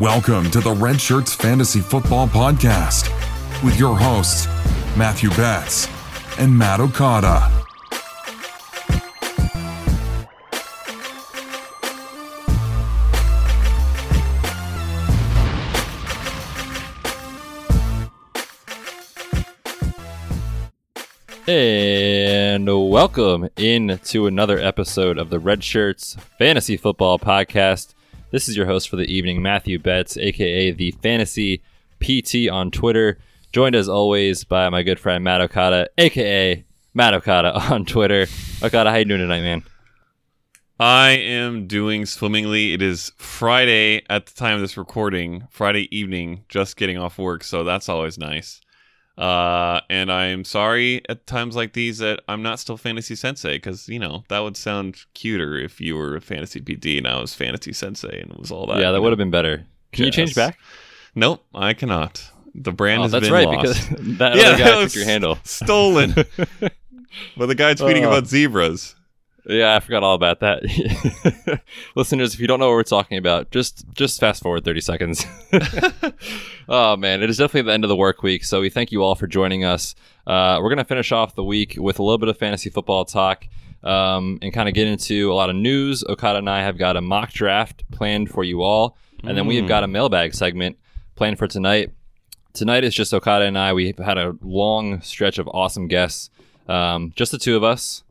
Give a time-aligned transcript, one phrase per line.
[0.00, 3.12] Welcome to the Red Shirts Fantasy Football Podcast
[3.62, 4.46] with your hosts,
[4.96, 5.88] Matthew Betz
[6.38, 7.52] and Matt Okada.
[21.46, 27.92] And welcome into another episode of the Red Shirts Fantasy Football Podcast.
[28.32, 31.62] This is your host for the evening, Matthew Betz, aka the Fantasy
[31.98, 33.18] PT on Twitter,
[33.52, 38.28] joined as always by my good friend Matt Okada, aka Matt Okada on Twitter.
[38.62, 39.64] Okada, how you doing tonight, man?
[40.78, 42.72] I am doing swimmingly.
[42.72, 47.42] It is Friday at the time of this recording, Friday evening, just getting off work,
[47.42, 48.60] so that's always nice.
[49.20, 53.86] Uh, and I'm sorry at times like these that I'm not still fantasy sensei because
[53.86, 57.34] you know that would sound cuter if you were a fantasy PD and I was
[57.34, 58.78] fantasy sensei and it was all that.
[58.78, 59.10] yeah, that would know.
[59.10, 59.66] have been better.
[59.92, 60.58] Can you change back?
[61.14, 62.30] Nope, I cannot.
[62.54, 63.90] The brand Oh, has that's been right, lost.
[63.90, 65.38] because that Yeah, other guy took your handle.
[65.44, 66.14] stolen.
[67.36, 68.08] but the guy tweeting Oh.
[68.08, 68.94] about zebras.
[69.50, 71.60] Yeah, I forgot all about that.
[71.96, 75.26] Listeners, if you don't know what we're talking about, just just fast forward 30 seconds.
[76.68, 79.02] oh man, it is definitely the end of the work week, so we thank you
[79.02, 79.96] all for joining us.
[80.24, 83.48] Uh, we're gonna finish off the week with a little bit of fantasy football talk
[83.82, 86.04] um, and kind of get into a lot of news.
[86.08, 89.56] Okada and I have got a mock draft planned for you all, and then we
[89.56, 90.78] have got a mailbag segment
[91.16, 91.90] planned for tonight.
[92.52, 93.72] Tonight is just Okada and I.
[93.72, 96.30] We've had a long stretch of awesome guests,
[96.68, 98.04] um, just the two of us.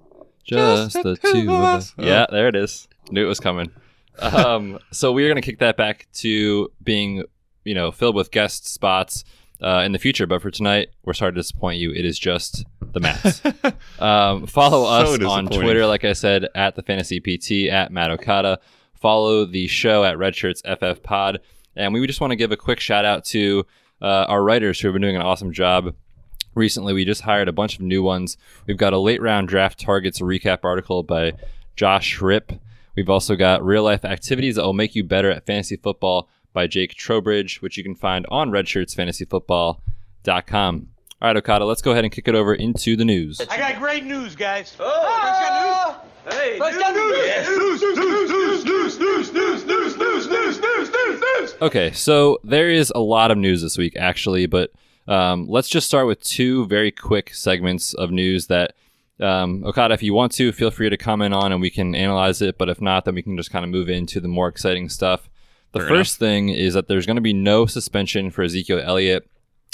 [0.50, 1.94] Just, the two of us.
[1.98, 2.04] Oh.
[2.04, 2.88] Yeah, there it is.
[3.12, 3.72] Knew it was coming.
[4.20, 7.24] Um, so we are going to kick that back to being,
[7.64, 9.24] you know, filled with guest spots
[9.62, 10.28] uh, in the future.
[10.28, 11.92] But for tonight, we're sorry to disappoint you.
[11.92, 13.42] It is just the Mats.
[14.00, 15.48] um, follow So us on.
[15.48, 18.60] Twitter, like I said, at the Fantasy PT at Matt Okada.
[18.94, 21.40] Follow the show at Redshirts FF Pod,
[21.76, 23.66] and we just want to give a quick shout out to
[24.02, 25.94] uh, our writers who have been doing an awesome job
[26.60, 28.38] recently we just hired a bunch of new ones
[28.68, 31.32] we've got a late round draft targets recap article by
[31.76, 32.60] josh Schripp.
[32.96, 36.68] we've also got real life activities that will make you better at fantasy football by
[36.68, 40.88] jake trowbridge which you can find on redshirtsfantasyfootball.com
[41.22, 43.80] all right okada let's go ahead and kick it over into the news I got
[43.80, 44.76] great news, guys.
[44.80, 47.18] Oh, Hey, Let's get news.
[47.18, 47.48] Yes.
[47.48, 51.56] News, news, news, news, news, news, news, news, news, news, news, news, news.
[51.62, 54.72] Okay, so there is a lot of news this week, actually, but
[55.10, 58.76] um, let's just start with two very quick segments of news that
[59.20, 62.42] um, Okada, if you want to, feel free to comment on and we can analyze
[62.42, 62.58] it.
[62.60, 65.28] But if not, then we can just kind of move into the more exciting stuff.
[65.72, 69.28] The Fair first thing is that there's going to be no suspension for Ezekiel Elliott.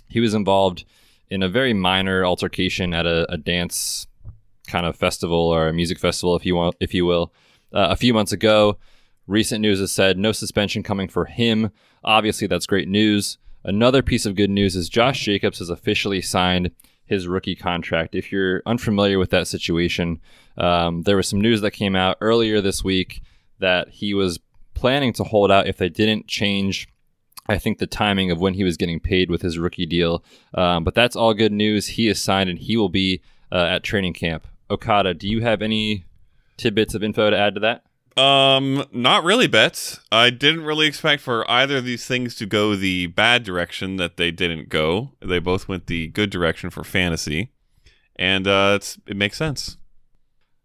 [0.08, 0.86] He was involved
[1.30, 4.08] in a very minor altercation at a, a dance
[4.68, 7.34] kind of festival or a music festival, if you want, if you will,
[7.74, 8.78] uh, a few months ago.
[9.28, 11.72] Recent news has said no suspension coming for him.
[12.04, 13.38] Obviously, that's great news.
[13.66, 16.70] Another piece of good news is Josh Jacobs has officially signed
[17.04, 18.14] his rookie contract.
[18.14, 20.22] If you're unfamiliar with that situation,
[20.56, 23.24] um, there was some news that came out earlier this week
[23.60, 24.40] that he was
[24.76, 26.88] planning to hold out if they didn't change.
[27.48, 30.24] I think the timing of when he was getting paid with his rookie deal.
[30.54, 31.88] Um, but that's all good news.
[31.88, 33.22] He is signed and he will be
[33.52, 34.46] uh, at training camp.
[34.70, 36.06] Okada, do you have any
[36.58, 37.84] tidbits of info to add to that?
[38.18, 40.00] Um, not really, Betz.
[40.12, 44.18] I didn't really expect for either of these things to go the bad direction that
[44.18, 45.12] they didn't go.
[45.22, 47.52] They both went the good direction for fantasy,
[48.16, 49.78] and uh, it's, it makes sense.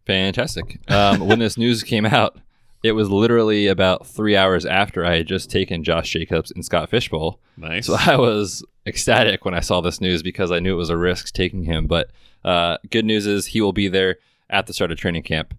[0.06, 0.80] Fantastic.
[0.90, 2.38] Um, when this news came out,
[2.82, 6.88] it was literally about three hours after I had just taken Josh Jacobs and Scott
[6.88, 7.40] Fish Bowl.
[7.56, 7.86] Nice.
[7.86, 10.96] So I was ecstatic when I saw this news because I knew it was a
[10.96, 11.86] risk taking him.
[11.86, 12.10] But
[12.44, 14.16] uh, good news is he will be there
[14.48, 15.54] at the start of training camp.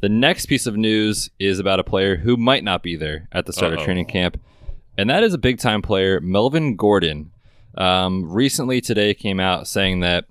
[0.00, 3.46] The next piece of news is about a player who might not be there at
[3.46, 3.80] the start Uh-oh.
[3.80, 4.40] of training camp,
[4.98, 7.30] and that is a big time player, Melvin Gordon.
[7.76, 10.26] Um, recently today came out saying that,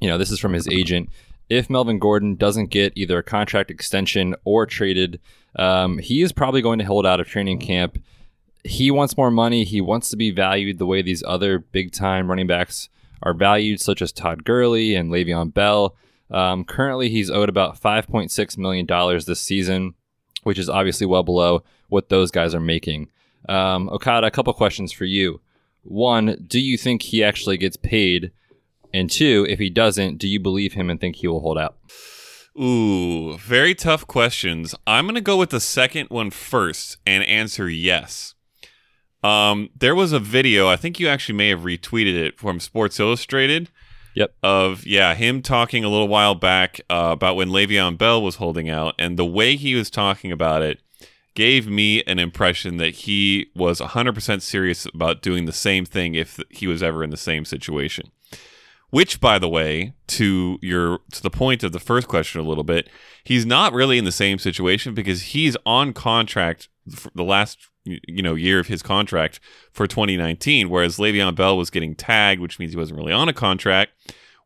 [0.00, 1.08] you know, this is from his agent.
[1.48, 5.20] If Melvin Gordon doesn't get either a contract extension or traded,
[5.56, 7.98] um, he is probably going to hold out of training camp
[8.64, 9.64] he wants more money.
[9.64, 12.88] He wants to be valued the way these other big time running backs
[13.22, 15.96] are valued, such as Todd Gurley and Le'Veon Bell.
[16.30, 18.86] Um, currently, he's owed about $5.6 million
[19.26, 19.94] this season,
[20.42, 23.10] which is obviously well below what those guys are making.
[23.48, 25.40] Um, Okada, a couple questions for you.
[25.82, 28.32] One, do you think he actually gets paid?
[28.92, 31.76] And two, if he doesn't, do you believe him and think he will hold out?
[32.60, 34.74] Ooh, very tough questions.
[34.86, 38.34] I'm going to go with the second one first and answer yes.
[39.22, 42.98] Um, there was a video, I think you actually may have retweeted it from Sports
[42.98, 43.68] Illustrated.
[44.14, 44.34] Yep.
[44.42, 48.68] Of, yeah, him talking a little while back uh, about when Le'Veon Bell was holding
[48.68, 48.94] out.
[48.98, 50.80] And the way he was talking about it,
[51.34, 56.40] gave me an impression that he was 100% serious about doing the same thing if
[56.50, 58.10] he was ever in the same situation.
[58.90, 62.64] Which, by the way, to your to the point of the first question a little
[62.64, 62.88] bit,
[63.22, 68.22] he's not really in the same situation because he's on contract for the last you
[68.22, 69.40] know year of his contract
[69.72, 73.32] for 2019, whereas Le'Veon Bell was getting tagged, which means he wasn't really on a
[73.32, 73.92] contract.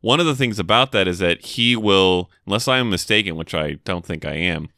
[0.01, 3.55] One of the things about that is that he will, unless I am mistaken, which
[3.55, 4.69] I don't think I am,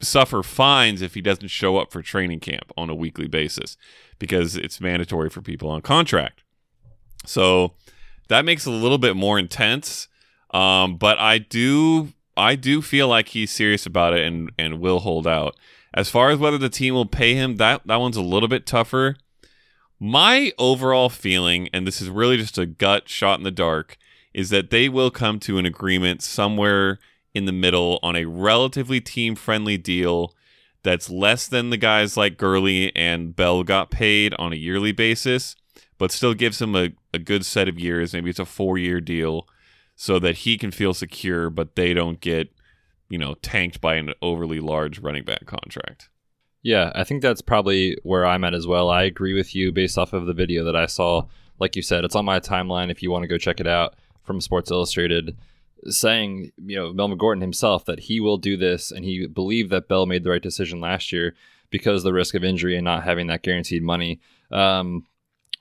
[0.00, 3.76] suffer fines if he doesn't show up for training camp on a weekly basis
[4.18, 6.44] because it's mandatory for people on contract.
[7.26, 7.74] So
[8.30, 10.08] that makes it a little bit more intense.
[10.52, 15.00] Um, but I do I do feel like he's serious about it and and will
[15.00, 15.56] hold out.
[15.92, 18.66] As far as whether the team will pay him, that that one's a little bit
[18.66, 19.16] tougher.
[19.98, 23.98] My overall feeling, and this is really just a gut shot in the dark,
[24.32, 26.98] is that they will come to an agreement somewhere
[27.34, 30.34] in the middle on a relatively team friendly deal
[30.82, 35.54] that's less than the guys like Gurley and Bell got paid on a yearly basis,
[36.00, 38.14] but still gives him a, a good set of years.
[38.14, 39.46] Maybe it's a four year deal
[39.94, 42.50] so that he can feel secure, but they don't get,
[43.10, 46.08] you know, tanked by an overly large running back contract.
[46.62, 48.88] Yeah, I think that's probably where I'm at as well.
[48.88, 51.26] I agree with you based off of the video that I saw.
[51.58, 53.94] Like you said, it's on my timeline if you want to go check it out
[54.22, 55.36] from Sports Illustrated
[55.84, 59.88] saying, you know, Melvin Gordon himself that he will do this and he believed that
[59.88, 61.34] Bell made the right decision last year
[61.68, 64.18] because the risk of injury and not having that guaranteed money.
[64.50, 65.04] Um,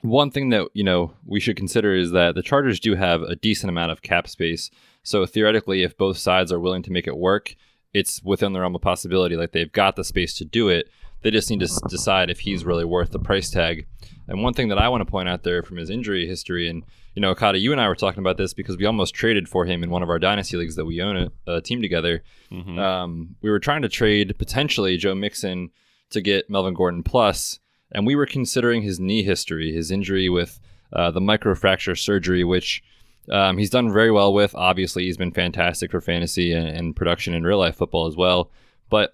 [0.01, 3.36] one thing that, you know, we should consider is that the Chargers do have a
[3.36, 4.72] decent amount of cap space.
[5.04, 7.56] So theoretically, if both sides are willing to make it work,
[7.94, 9.36] it's within the realm of possibility.
[9.36, 10.90] Like they've got the space to do it.
[11.22, 13.88] They just need to s- decide if he's really worth the price tag.
[14.28, 16.84] And one thing that I want to point out there from his injury history, and
[17.16, 19.66] you know, Okada, you and I were talking about this because we almost traded for
[19.66, 21.18] him in one of our dynasty leagues that we own
[21.48, 22.24] a, a team together.
[22.52, 22.78] Mhm.
[22.80, 25.72] Um, we were trying to trade potentially Joe Mixon
[26.12, 27.60] to get Melvin Gordon plus,
[27.91, 30.59] and we were considering his knee history, his injury with
[30.94, 32.83] uh, the microfracture surgery, which
[33.31, 34.56] um, he's done very well with.
[34.56, 38.50] Obviously, he's been fantastic for fantasy and, and production in real life football as well.
[38.89, 39.13] But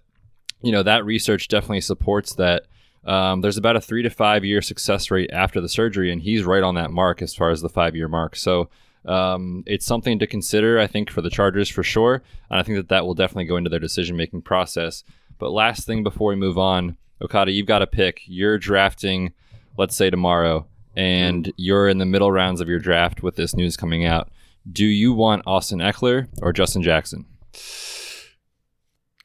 [0.61, 2.63] you know that research definitely supports that.
[3.05, 6.43] Um, there's about a three to five year success rate after the surgery, and he's
[6.43, 8.35] right on that mark as far as the five year mark.
[8.35, 8.69] So
[9.05, 12.23] um, it's something to consider, I think, for the Chargers for sure.
[12.49, 15.03] And I think that that will definitely go into their decision making process.
[15.37, 18.21] But last thing before we move on, Okada, you've got to pick.
[18.25, 19.33] You're drafting,
[19.77, 23.77] let's say tomorrow, and you're in the middle rounds of your draft with this news
[23.77, 24.29] coming out.
[24.69, 27.25] Do you want Austin Ekeler or Justin Jackson?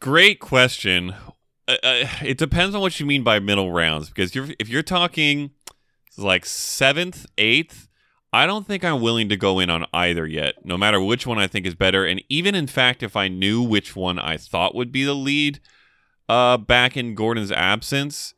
[0.00, 1.14] Great question.
[1.66, 4.82] Uh, uh, it depends on what you mean by middle rounds because you're, if you're
[4.82, 5.50] talking
[6.16, 7.88] like seventh, eighth,
[8.32, 11.38] I don't think I'm willing to go in on either yet, no matter which one
[11.38, 12.04] I think is better.
[12.06, 15.60] And even in fact, if I knew which one I thought would be the lead
[16.30, 18.34] uh, back in Gordon's absence,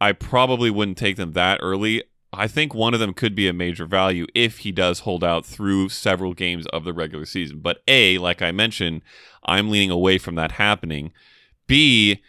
[0.00, 2.04] I probably wouldn't take them that early.
[2.32, 5.44] I think one of them could be a major value if he does hold out
[5.44, 7.58] through several games of the regular season.
[7.58, 9.02] But A, like I mentioned,
[9.44, 11.10] I'm leaning away from that happening.
[11.66, 12.22] B,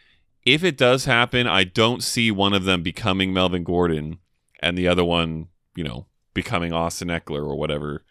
[0.44, 4.18] if it does happen, I don't see one of them becoming Melvin Gordon
[4.60, 8.04] and the other one, you know, becoming Austin Ekeler or whatever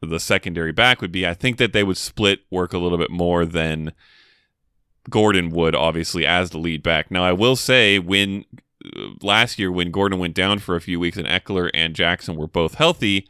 [0.00, 1.26] the secondary back would be.
[1.26, 3.92] I think that they would split work a little bit more than
[5.08, 7.10] Gordon would, obviously, as the lead back.
[7.10, 8.44] Now, I will say, when
[8.84, 12.36] uh, last year, when Gordon went down for a few weeks and Ekeler and Jackson
[12.36, 13.26] were both healthy,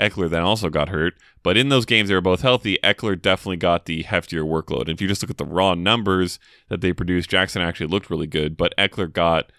[0.00, 1.14] Ekeler then also got hurt.
[1.42, 2.78] But in those games, they were both healthy.
[2.82, 4.82] Ekeler definitely got the heftier workload.
[4.82, 6.38] And if you just look at the raw numbers
[6.68, 9.52] that they produced, Jackson actually looked really good, but Ekeler got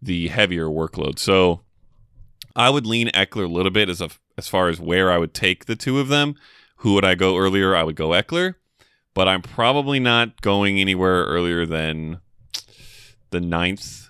[0.00, 1.18] the heavier workload.
[1.18, 1.62] So
[2.56, 5.34] I would lean Ekeler a little bit as a, as far as where I would
[5.34, 6.36] take the two of them.
[6.76, 7.76] Who would I go earlier?
[7.76, 8.54] I would go Ekeler,
[9.14, 12.20] but I'm probably not going anywhere earlier than
[13.30, 14.08] the ninth,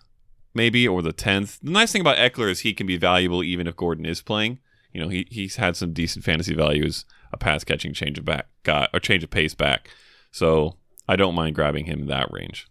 [0.55, 1.59] maybe, or the tenth.
[1.61, 4.59] The nice thing about Ekeler is he can be valuable even if Gordon is playing.
[4.93, 8.47] You know, he he's had some decent fantasy values, a pass catching change of back,
[8.63, 9.89] got or change of pace back.
[10.31, 10.77] So
[11.09, 12.69] I don't mind grabbing him in that range.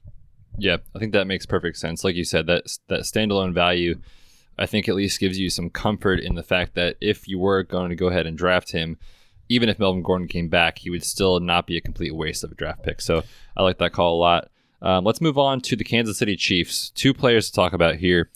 [0.57, 2.03] Yeah, I think that makes perfect sense.
[2.03, 3.99] Like you said, that that standalone value,
[4.57, 7.63] I think at least gives you some comfort in the fact that if you were
[7.63, 8.97] going to go ahead and draft him,
[9.51, 12.51] even if Melvin Gordon came back, he would still not be a complete waste of
[12.51, 13.01] a draft pick.
[13.01, 13.23] So
[13.57, 14.49] I like that call a lot.
[14.81, 16.89] Um, let's move on to the Kansas City Chiefs.
[16.91, 18.29] Two players to talk about here.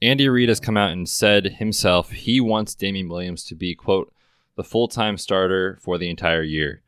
[0.00, 4.12] Andy Reid has come out and said himself he wants Damien Williams to be, quote,
[4.56, 6.82] the full time starter for the entire year.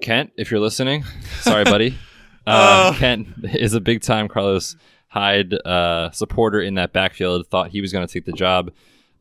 [0.00, 1.04] Kent, if you're listening,
[1.40, 1.96] sorry, buddy.
[2.46, 2.98] Uh, Oh.
[2.98, 4.74] Kent is a big time Carlos
[5.08, 8.72] Hyde uh, supporter in that backfield, thought he was going to take the job.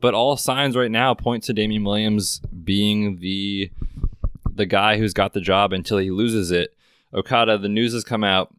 [0.01, 3.71] But all signs right now point to Damien Williams being the
[4.53, 6.75] the guy who's got the job until he loses it.
[7.13, 8.53] Okada, the news has come out.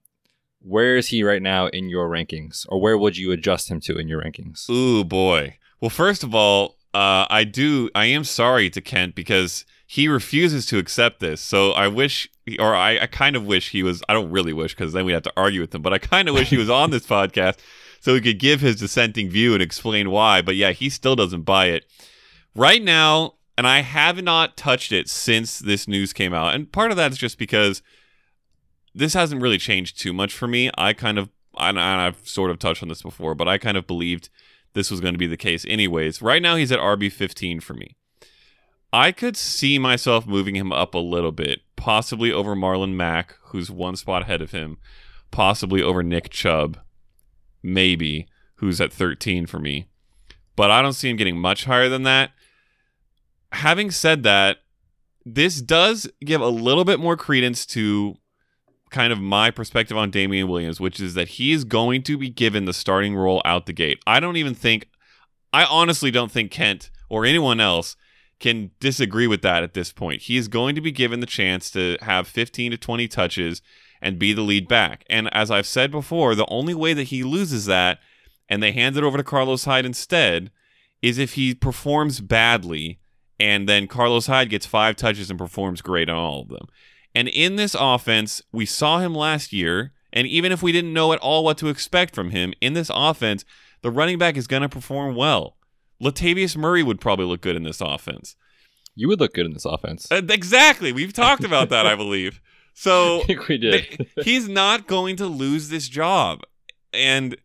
[0.62, 3.98] where is he right now in your rankings, or where would you adjust him to
[3.98, 4.68] in your rankings?
[4.68, 5.56] Ooh boy.
[5.80, 7.88] Well, first of all, uh, I do.
[7.94, 11.40] I am sorry to Kent because he refuses to accept this.
[11.40, 12.28] So I wish,
[12.58, 14.02] or I, I kind of wish he was.
[14.08, 15.82] I don't really wish because then we'd have to argue with him.
[15.82, 17.58] But I kind of wish he was on this podcast
[18.00, 20.42] so he could give his dissenting view and explain why.
[20.42, 21.86] But yeah, he still doesn't buy it
[22.54, 23.34] right now.
[23.58, 26.54] And I have not touched it since this news came out.
[26.54, 27.82] And part of that is just because
[28.94, 30.70] this hasn't really changed too much for me.
[30.78, 31.28] I kind of,
[31.58, 34.30] and I've sort of touched on this before, but I kind of believed
[34.72, 36.22] this was going to be the case anyways.
[36.22, 37.96] Right now, he's at RB 15 for me.
[38.94, 43.70] I could see myself moving him up a little bit, possibly over Marlon Mack, who's
[43.70, 44.78] one spot ahead of him,
[45.30, 46.78] possibly over Nick Chubb,
[47.62, 48.26] maybe,
[48.56, 49.88] who's at 13 for me.
[50.56, 52.30] But I don't see him getting much higher than that.
[53.52, 54.58] Having said that,
[55.24, 58.16] this does give a little bit more credence to
[58.90, 62.28] kind of my perspective on Damien Williams, which is that he is going to be
[62.28, 64.02] given the starting role out the gate.
[64.06, 64.88] I don't even think,
[65.52, 67.96] I honestly don't think Kent or anyone else
[68.40, 70.22] can disagree with that at this point.
[70.22, 73.62] He is going to be given the chance to have 15 to 20 touches
[74.02, 75.04] and be the lead back.
[75.08, 77.98] And as I've said before, the only way that he loses that
[78.48, 80.50] and they hand it over to Carlos Hyde instead
[81.02, 82.98] is if he performs badly
[83.38, 86.66] and then Carlos Hyde gets five touches and performs great on all of them.
[87.14, 89.92] And in this offense, we saw him last year.
[90.12, 92.90] And even if we didn't know at all what to expect from him, in this
[92.92, 93.44] offense,
[93.82, 95.56] the running back is going to perform well.
[96.02, 98.36] Latavius Murray would probably look good in this offense.
[98.94, 100.06] You would look good in this offense.
[100.10, 100.92] Uh, exactly.
[100.92, 102.40] We've talked about that, I believe.
[102.74, 104.08] So I think we did.
[104.22, 106.42] he's not going to lose this job.
[106.92, 107.36] And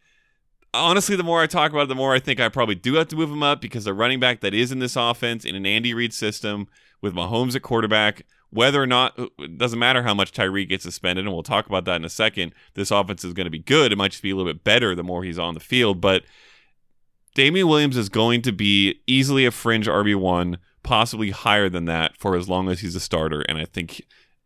[0.74, 3.08] honestly, the more I talk about it, the more I think I probably do have
[3.10, 5.66] to move him up because the running back that is in this offense in an
[5.66, 6.68] Andy Reid system
[7.02, 8.24] with Mahomes at quarterback
[8.56, 11.84] whether or not it doesn't matter how much Tyreek gets suspended, and we'll talk about
[11.86, 12.54] that in a second.
[12.74, 13.92] This offense is going to be good.
[13.92, 16.24] It might just be a little bit better the more he's on the field, but
[17.34, 22.16] Damien Williams is going to be easily a fringe RB one, possibly higher than that
[22.16, 23.42] for as long as he's a starter.
[23.42, 24.04] And I think,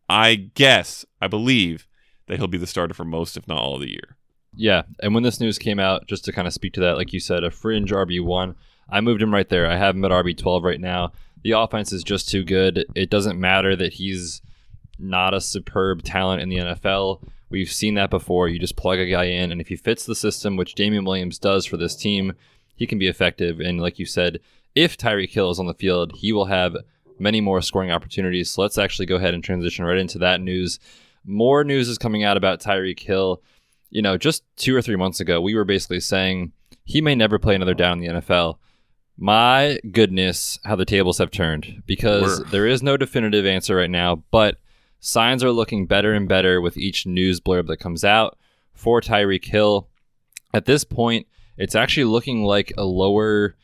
[0.10, 1.88] I guess, I believe
[2.28, 4.18] that he'll be the starter for most, if not all, of the year.
[4.56, 7.14] Yeah, and when this news came out, just to kind of speak to that, like
[7.14, 8.56] you said, a fringe RB one,
[8.90, 9.70] I moved him right there.
[9.70, 11.12] I have him at RB twelve right now
[11.44, 12.86] the offense is just too good.
[12.96, 14.42] It doesn't matter that he's
[14.98, 17.22] not a superb talent in the NFL.
[17.50, 18.50] We've seen that before.
[18.50, 21.40] You just plug a guy in, and if he fits the system, which Damien Williams
[21.40, 22.34] does for this team,
[22.76, 23.60] he can be effective.
[23.60, 24.40] And like you said,
[24.76, 26.76] if Tyreek Hill is on the field, he will have
[27.20, 28.52] many more scoring opportunities.
[28.52, 30.80] So let's actually go ahead and transition right into that news.
[31.26, 33.42] More news is coming out about Tyreek Hill.
[33.90, 36.52] You know, just two or three months ago, we were basically saying
[36.84, 38.58] he may never play another down in the NFL.
[39.18, 44.24] My goodness, how the tables have turned because there is no definitive answer right now,
[44.32, 44.58] but
[45.02, 48.38] signs are looking better and better with each news blurb that comes out
[48.74, 49.90] for Tyreek Hill.
[50.54, 53.56] At this point, it's actually looking like a lower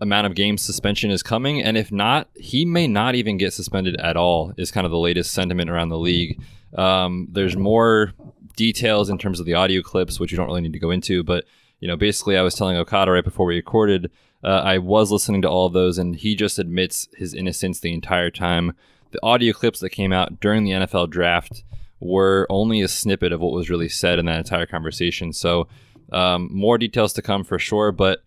[0.00, 3.96] amount of game suspension is coming, and if not, he may not even get suspended
[3.96, 4.52] at all.
[4.56, 6.40] Is kind of the latest sentiment around the league.
[6.74, 8.12] Um, there's more
[8.56, 11.22] details in terms of the audio clips, which you don't really need to go into,
[11.22, 11.44] but
[11.80, 14.10] you know, basically, I was telling Okada right before we recorded
[14.46, 18.30] uh, I was listening to all those, and he just admits his innocence the entire
[18.30, 18.74] time.
[19.10, 21.64] The audio clips that came out during the NFL draft
[21.98, 25.32] were only a snippet of what was really said in that entire conversation.
[25.32, 25.68] So,
[26.12, 27.90] um, more details to come for sure.
[27.90, 28.22] But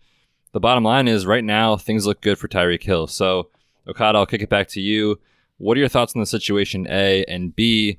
[0.52, 3.06] the bottom line is, right now, things look good for Tyreek Hill.
[3.06, 3.50] So,
[3.86, 5.20] Okada, I'll kick it back to you.
[5.58, 7.24] What are your thoughts on the situation, A?
[7.26, 7.98] And B,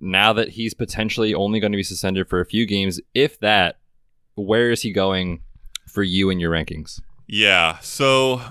[0.00, 3.78] now that he's potentially only going to be suspended for a few games, if that,
[4.34, 5.40] where is he going
[5.86, 7.00] for you in your rankings?
[7.26, 7.78] Yeah.
[7.80, 8.42] So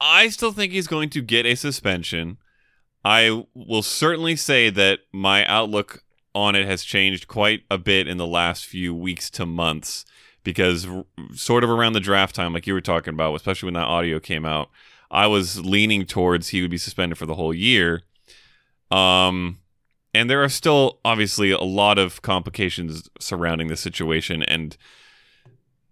[0.00, 2.38] I still think he's going to get a suspension.
[3.04, 6.02] I will certainly say that my outlook
[6.34, 10.04] on it has changed quite a bit in the last few weeks to months
[10.46, 10.86] because
[11.34, 14.18] sort of around the draft time like you were talking about especially when that audio
[14.20, 14.70] came out
[15.10, 18.02] I was leaning towards he would be suspended for the whole year
[18.90, 19.58] um
[20.14, 24.76] and there are still obviously a lot of complications surrounding the situation and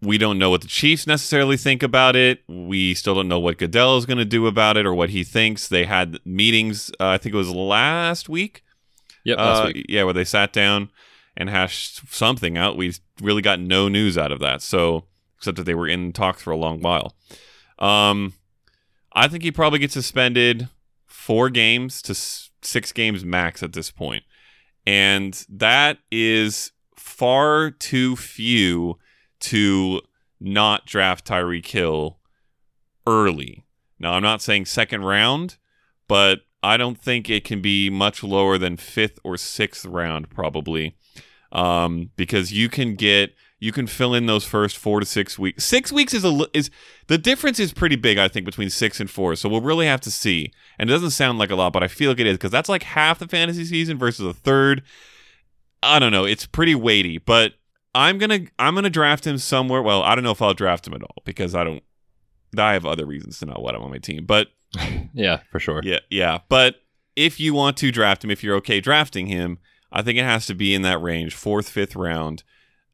[0.00, 2.42] we don't know what the Chiefs necessarily think about it.
[2.46, 5.24] We still don't know what Goodell is going to do about it or what he
[5.24, 5.66] thinks.
[5.66, 8.62] They had meetings, uh, I think it was last week.
[9.24, 9.86] Yep, last uh, week.
[9.88, 10.90] Yeah, where they sat down
[11.36, 12.76] and hashed something out.
[12.76, 14.62] We really got no news out of that.
[14.62, 15.04] So,
[15.36, 17.14] except that they were in talks for a long while.
[17.78, 18.34] Um,
[19.12, 20.68] I think he probably gets suspended
[21.06, 24.24] four games to six games max at this point.
[24.86, 28.98] And that is far too few
[29.40, 30.00] to
[30.40, 32.18] not draft Tyreek Hill
[33.06, 33.64] early.
[33.98, 35.56] Now, I'm not saying second round,
[36.08, 40.96] but I don't think it can be much lower than fifth or sixth round, probably.
[41.54, 45.64] Um, because you can get you can fill in those first four to six weeks.
[45.64, 46.70] Six weeks is a is
[47.06, 49.36] the difference is pretty big, I think, between six and four.
[49.36, 50.52] So we'll really have to see.
[50.78, 52.68] And it doesn't sound like a lot, but I feel like it is because that's
[52.68, 54.82] like half the fantasy season versus a third.
[55.82, 56.24] I don't know.
[56.24, 57.54] It's pretty weighty, but
[57.94, 59.82] I'm gonna I'm gonna draft him somewhere.
[59.82, 61.82] Well, I don't know if I'll draft him at all because I don't.
[62.58, 64.48] I have other reasons to not want him on my team, but
[65.14, 65.80] Yeah, for sure.
[65.84, 66.38] yeah, yeah.
[66.48, 66.76] But
[67.16, 69.58] if you want to draft him, if you're okay drafting him,
[69.94, 72.42] I think it has to be in that range, fourth, fifth round.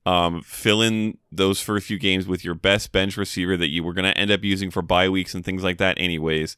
[0.07, 3.93] Um, fill in those first few games with your best bench receiver that you were
[3.95, 6.57] going to end up using for bye weeks and things like that, anyways.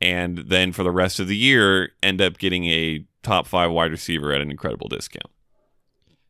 [0.00, 3.90] And then for the rest of the year, end up getting a top five wide
[3.90, 5.30] receiver at an incredible discount.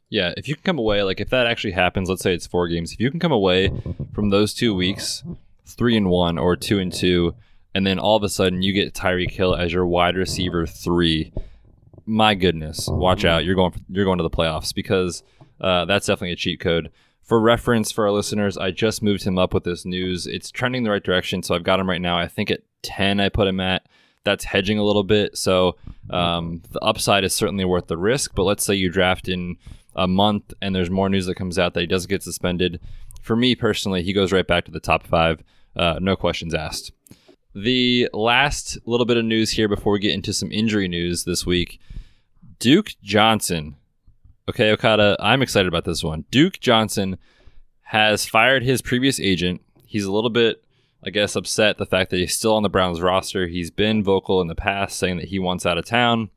[0.08, 2.66] Yeah, if you can come away, like if that actually happens, let's say it's four
[2.68, 3.70] games, if you can come away
[4.14, 5.22] from those two weeks,
[5.66, 7.34] three and one or two and two,
[7.74, 11.32] and then all of a sudden you get Tyreek Hill as your wide receiver three,
[12.08, 13.44] my goodness, watch out!
[13.44, 15.22] You're going you're going to the playoffs because
[15.60, 16.90] uh, that's definitely a cheat code.
[17.22, 20.26] For reference, for our listeners, I just moved him up with this news.
[20.26, 22.18] It's trending the right direction, so I've got him right now.
[22.18, 23.86] I think at ten, I put him at.
[24.24, 25.76] That's hedging a little bit, so
[26.10, 28.34] um, the upside is certainly worth the risk.
[28.34, 29.56] But let's say you draft in
[29.94, 32.80] a month and there's more news that comes out that he doesn't get suspended.
[33.20, 35.42] For me personally, he goes right back to the top five,
[35.76, 36.92] uh, no questions asked.
[37.54, 41.44] The last little bit of news here before we get into some injury news this
[41.44, 41.80] week
[42.58, 43.76] Duke Johnson.
[44.48, 46.24] Okay, Okada, I'm excited about this one.
[46.30, 47.18] Duke Johnson
[47.82, 49.62] has fired his previous agent.
[49.84, 50.64] He's a little bit,
[51.04, 53.46] I guess, upset the fact that he's still on the Browns roster.
[53.46, 56.30] He's been vocal in the past saying that he wants out of town.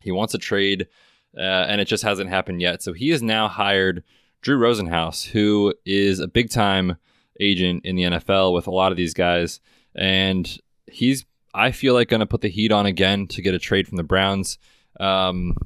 [0.00, 0.88] He wants a trade
[1.36, 2.82] uh, and it just hasn't happened yet.
[2.82, 4.04] So he has now hired
[4.40, 6.96] Drew Rosenhaus, who is a big time
[7.40, 9.60] agent in the NFL with a lot of these guys,
[9.94, 13.58] and he's I feel like going to put the heat on again to get a
[13.58, 14.58] trade from the Browns.
[15.00, 15.56] Um,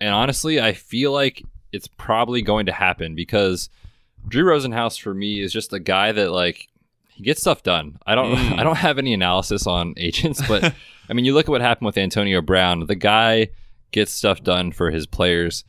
[0.00, 3.68] and honestly, I feel like it's probably going to happen because
[4.26, 6.68] Drew Rosenhaus for me is just a guy that like
[7.08, 7.98] he gets stuff done.
[8.06, 8.58] I don't Mm.
[8.58, 10.74] I don't have any analysis on agents, but
[11.08, 12.86] I mean, you look at what happened with Antonio Brown.
[12.86, 13.48] The guy
[13.90, 15.64] gets stuff done for his players.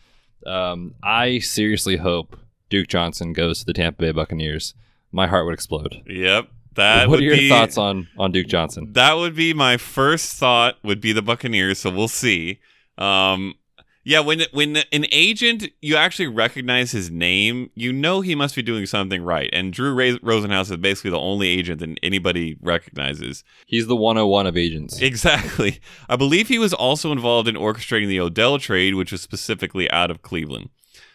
[0.45, 2.37] Um, I seriously hope
[2.69, 4.73] Duke Johnson goes to the Tampa Bay Buccaneers.
[5.11, 6.01] My heart would explode.
[6.05, 6.49] Yep.
[6.75, 8.93] That what are your be, thoughts on on Duke Johnson?
[8.93, 10.77] That would be my first thought.
[10.83, 11.79] Would be the Buccaneers.
[11.79, 12.59] So we'll see.
[12.99, 13.55] Um,
[14.03, 18.61] yeah, when when an agent you actually recognize his name, you know he must be
[18.61, 19.49] doing something right.
[19.51, 23.43] And Drew Ra- Rosenhaus is basically the only agent that anybody recognizes.
[23.65, 24.99] He's the 101 of agents.
[25.01, 25.79] Exactly.
[26.07, 30.11] I believe he was also involved in orchestrating the Odell trade, which was specifically out
[30.11, 30.69] of Cleveland.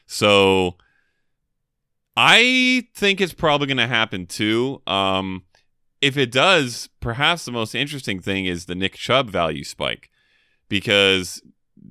[0.06, 0.76] So
[2.16, 4.82] I think it's probably going to happen too.
[4.86, 5.44] Um,
[6.00, 10.10] if it does, perhaps the most interesting thing is the Nick Chubb value spike
[10.68, 11.42] because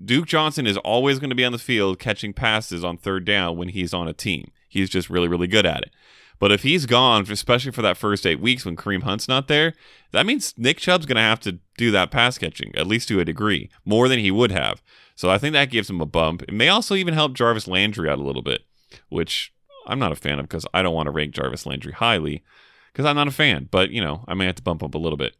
[0.03, 3.57] Duke Johnson is always going to be on the field catching passes on third down
[3.57, 4.51] when he's on a team.
[4.67, 5.91] He's just really, really good at it.
[6.39, 9.73] But if he's gone, especially for that first eight weeks when Kareem Hunt's not there,
[10.11, 13.19] that means Nick Chubb's going to have to do that pass catching, at least to
[13.19, 14.81] a degree, more than he would have.
[15.15, 16.41] So I think that gives him a bump.
[16.41, 18.63] It may also even help Jarvis Landry out a little bit,
[19.09, 19.53] which
[19.87, 22.43] I'm not a fan of because I don't want to rank Jarvis Landry highly
[22.91, 23.69] because I'm not a fan.
[23.71, 25.37] But, you know, I may have to bump up a little bit.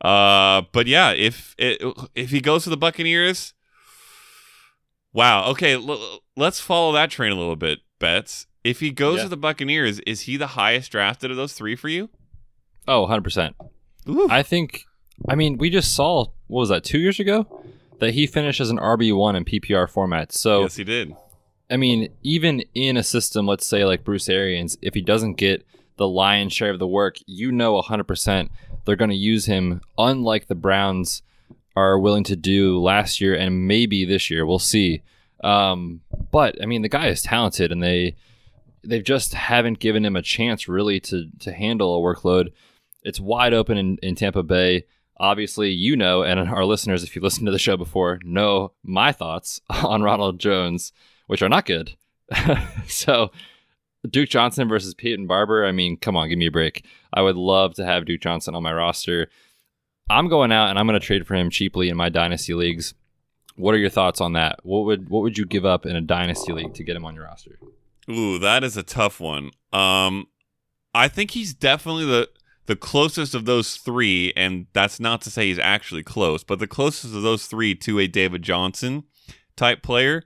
[0.00, 1.82] Uh, but yeah, if it,
[2.14, 3.54] if he goes to the Buccaneers,
[5.12, 5.48] wow.
[5.50, 7.80] Okay, l- let's follow that train a little bit.
[7.98, 8.46] Betz.
[8.64, 9.22] If he goes Yeah.
[9.24, 12.10] to the Buccaneers, is he the highest drafted of those three for you?
[12.88, 13.54] Oh, 100%.
[14.08, 14.26] Ooh.
[14.30, 14.84] I think,
[15.28, 17.46] I mean, we just saw, what was that, two years ago?
[17.98, 20.32] That he finished as an RB1 in PPR format.
[20.32, 21.14] So, yes, he did.
[21.70, 25.64] I mean, even in a system, let's say like Bruce Arians, if he doesn't get
[25.96, 28.48] the lion's share of the work, you know 100%
[28.86, 31.22] they're going to use him, unlike the Browns
[31.80, 34.44] are willing to do last year and maybe this year.
[34.44, 35.02] We'll see.
[35.42, 38.16] Um, but I mean, the guy is talented, and they
[38.82, 42.52] they've just haven't given him a chance really to to handle a workload.
[43.02, 44.84] It's wide open in, in Tampa Bay.
[45.18, 49.12] Obviously, you know, and our listeners, if you listened to the show before, know my
[49.12, 50.92] thoughts on Ronald Jones,
[51.26, 51.94] which are not good.
[52.86, 53.30] so,
[54.08, 55.66] Duke Johnson versus Peyton Barber.
[55.66, 56.84] I mean, come on, give me a break.
[57.12, 59.28] I would love to have Duke Johnson on my roster.
[60.10, 62.94] I'm going out and I'm going to trade for him cheaply in my dynasty leagues.
[63.56, 64.58] What are your thoughts on that?
[64.62, 67.14] What would what would you give up in a dynasty league to get him on
[67.14, 67.58] your roster?
[68.10, 69.50] Ooh, that is a tough one.
[69.72, 70.26] Um,
[70.94, 72.28] I think he's definitely the
[72.66, 76.66] the closest of those three, and that's not to say he's actually close, but the
[76.66, 79.04] closest of those three to a David Johnson
[79.56, 80.22] type player.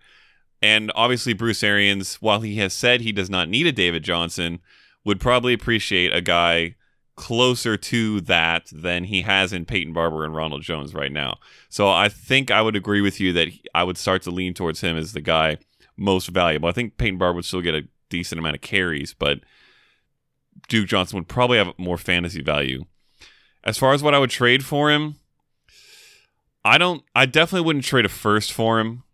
[0.63, 4.61] And obviously, Bruce Arians, while he has said he does not need a David Johnson,
[5.05, 6.77] would probably appreciate a guy
[7.17, 11.39] closer to that than he has in Peyton Barber and Ronald Jones right now.
[11.69, 14.81] So I think I would agree with you that I would start to lean towards
[14.81, 15.59] him as the guy
[15.97, 16.69] most valuable.
[16.69, 19.41] I think Peyton Barber would still get a decent amount of carries, but
[20.69, 22.85] Duke Johnson would probably have more fantasy value.
[23.63, 25.17] As far as what I would trade for him,
[26.65, 27.03] I don't.
[27.15, 29.05] I definitely wouldn't trade a first for him,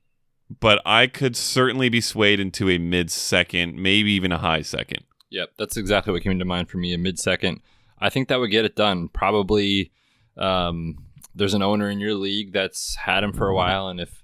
[0.61, 5.05] but I could certainly be swayed into a mid second, maybe even a high second.
[5.31, 6.93] Yep, that's exactly what came to mind for me.
[6.93, 7.61] A mid second,
[8.01, 9.09] I think that would get it done.
[9.09, 9.93] Probably,
[10.37, 10.97] um,
[11.35, 14.23] there's an owner in your league that's had him for a while, and if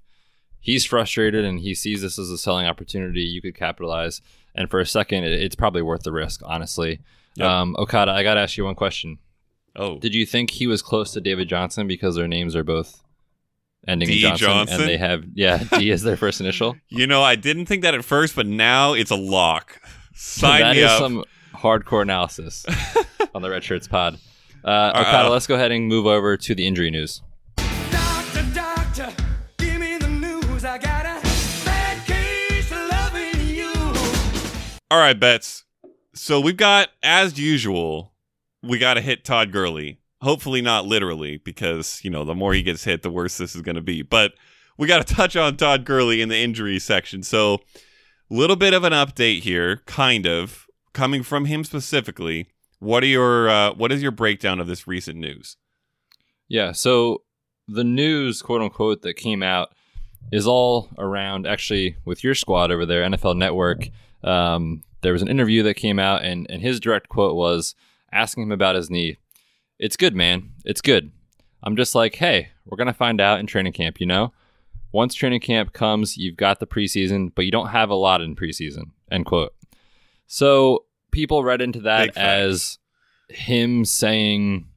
[0.59, 4.21] he's frustrated and he sees this as a selling opportunity, you could capitalize.
[4.55, 6.99] And for a second, it, it's probably worth the risk, honestly.
[7.35, 7.47] Yep.
[7.47, 9.19] Um, Okada, I got to ask you one question.
[9.75, 13.03] Oh, Did you think he was close to David Johnson because their names are both
[13.87, 14.15] ending D.
[14.25, 14.79] in Johnson, Johnson?
[14.81, 16.75] and they have yeah D as their first initial?
[16.89, 19.79] you know, I didn't think that at first, but now it's a lock.
[20.15, 20.99] Sign that me is up.
[20.99, 22.65] some hardcore analysis
[23.37, 24.17] on the Red Shirts pod.
[24.65, 27.21] Uh, Okada, uh, let's go ahead and move over to the injury news.
[27.91, 29.13] Doctor, doctor,
[29.59, 30.65] give me the news.
[30.65, 31.21] I got a
[31.63, 33.71] bad case of loving you.
[34.89, 35.65] All right, Betz.
[36.15, 38.11] So we've got, as usual,
[38.63, 39.99] we got to hit Todd Gurley.
[40.21, 43.61] Hopefully not literally, because you know the more he gets hit, the worse this is
[43.61, 44.01] going to be.
[44.01, 44.33] But
[44.79, 47.21] we got to touch on Todd Gurley in the injury section.
[47.21, 47.59] So,
[48.31, 52.47] little bit of an update here, kind of coming from him specifically.
[52.79, 55.57] What are your uh, what is your breakdown of this recent news?
[56.47, 57.23] Yeah, so
[57.67, 59.73] the news, quote unquote, that came out
[60.31, 63.89] is all around actually with your squad over there, NFL Network.
[64.23, 67.75] Um, there was an interview that came out, and, and his direct quote was
[68.11, 69.17] asking him about his knee.
[69.79, 70.51] It's good, man.
[70.65, 71.11] It's good.
[71.63, 74.33] I'm just like, hey, we're going to find out in training camp, you know?
[74.91, 78.35] Once training camp comes, you've got the preseason, but you don't have a lot in
[78.35, 79.53] preseason, end quote.
[80.25, 82.79] So people read into that as
[83.29, 84.67] him saying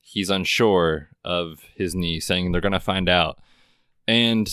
[0.00, 3.38] he's unsure of his knee, saying they're going to find out.
[4.08, 4.50] And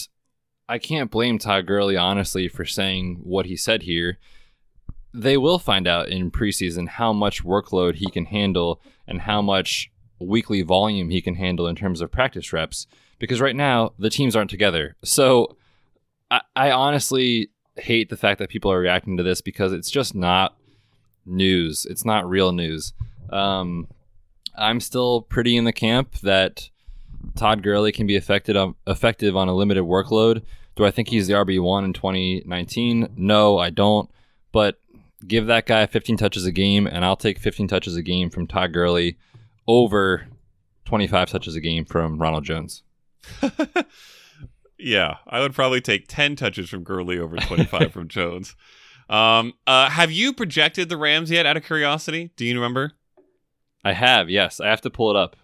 [0.69, 4.19] I can't blame Todd Gurley, honestly, for saying what he said here.
[5.13, 9.89] They will find out in preseason how much workload he can handle and how much
[10.19, 12.85] weekly volume he can handle in terms of practice reps.
[13.17, 14.95] Because right now, the teams aren't together.
[15.03, 15.57] So
[16.29, 20.13] I, I honestly hate the fact that people are reacting to this because it's just
[20.13, 20.55] not
[21.27, 21.85] news.
[21.89, 22.93] It's not real news.
[23.29, 23.87] Um,
[24.55, 26.69] I'm still pretty in the camp that
[27.35, 30.43] Todd Gurley can be affected on, effective on a limited workload.
[30.75, 33.13] Do I think he's the RB one in 2019?
[33.15, 34.09] No, I don't.
[34.51, 34.79] But
[35.27, 38.47] give that guy 15 touches a game, and I'll take 15 touches a game from
[38.47, 39.17] Todd Gurley
[39.67, 40.27] over
[40.85, 42.83] 25 touches a game from Ronald Jones.
[44.77, 48.55] Yeah, I would probably take 10 touches from Gurley over 25 from Jones.
[49.09, 52.31] Um, uh, have you projected the Rams yet out of curiosity?
[52.35, 52.93] Do you remember?
[53.83, 54.59] I have, yes.
[54.59, 55.35] I have to pull it up.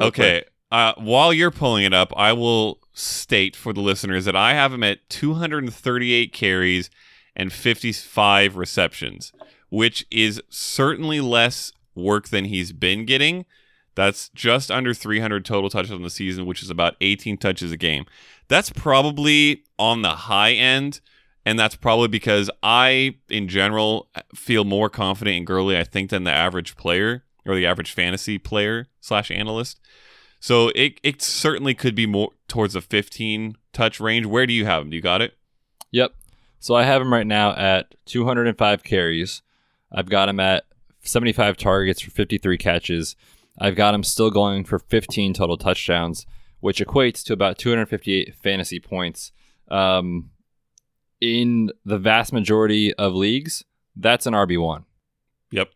[0.00, 0.44] okay.
[0.70, 4.72] Uh, while you're pulling it up, I will state for the listeners that I have
[4.72, 6.90] him at 238 carries
[7.36, 9.32] and 55 receptions,
[9.68, 13.46] which is certainly less work than he's been getting.
[13.94, 17.76] That's just under 300 total touches on the season, which is about 18 touches a
[17.76, 18.04] game.
[18.48, 21.00] That's probably on the high end,
[21.46, 26.24] and that's probably because I, in general, feel more confident in Gurley, I think, than
[26.24, 29.80] the average player or the average fantasy player slash analyst.
[30.40, 34.26] So it it certainly could be more towards the 15 touch range.
[34.26, 34.90] Where do you have him?
[34.90, 35.34] Do you got it?
[35.92, 36.14] Yep.
[36.58, 39.42] So I have him right now at 205 carries.
[39.92, 40.64] I've got him at
[41.02, 43.14] 75 targets for 53 catches.
[43.58, 46.26] I've got him still going for 15 total touchdowns,
[46.58, 49.30] which equates to about 258 fantasy points.
[49.68, 50.30] Um,
[51.26, 54.84] in the vast majority of leagues, that's an RB1.
[55.50, 55.70] Yep.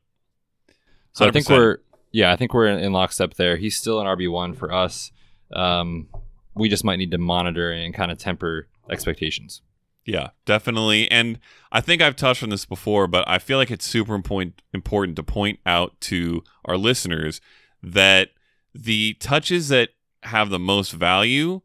[1.12, 1.78] So I think we're
[2.12, 3.56] yeah, I think we're in, in lockstep there.
[3.56, 5.12] He's still an RB one for us.
[5.52, 6.08] Um,
[6.54, 9.62] we just might need to monitor and kind of temper expectations.
[10.04, 11.10] Yeah, definitely.
[11.10, 11.38] And
[11.70, 15.16] I think I've touched on this before, but I feel like it's super important important
[15.16, 17.40] to point out to our listeners
[17.82, 18.30] that
[18.74, 19.90] the touches that
[20.24, 21.60] have the most value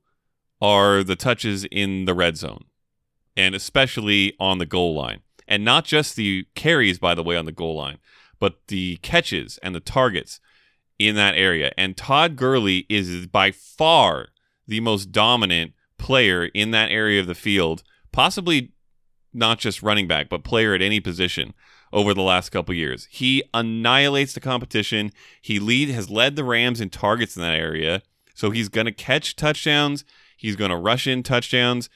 [0.62, 2.65] are the touches in the red zone
[3.36, 5.21] and especially on the goal line.
[5.48, 8.00] And not just the carries by the way on the goal line,
[8.39, 10.39] but the catches and the targets
[10.98, 11.71] in that area.
[11.78, 14.30] And Todd Gurley is by far
[14.67, 18.71] the most dominant player in that area of the field, possibly
[19.34, 21.54] not just running back, but player at any position
[21.91, 23.08] over the last couple years.
[23.12, 25.12] He annihilates the competition.
[25.41, 28.02] He lead has led the Rams in targets in that area.
[28.34, 30.04] So he's going to catch touchdowns.
[30.36, 31.89] He's going to rush in touchdowns.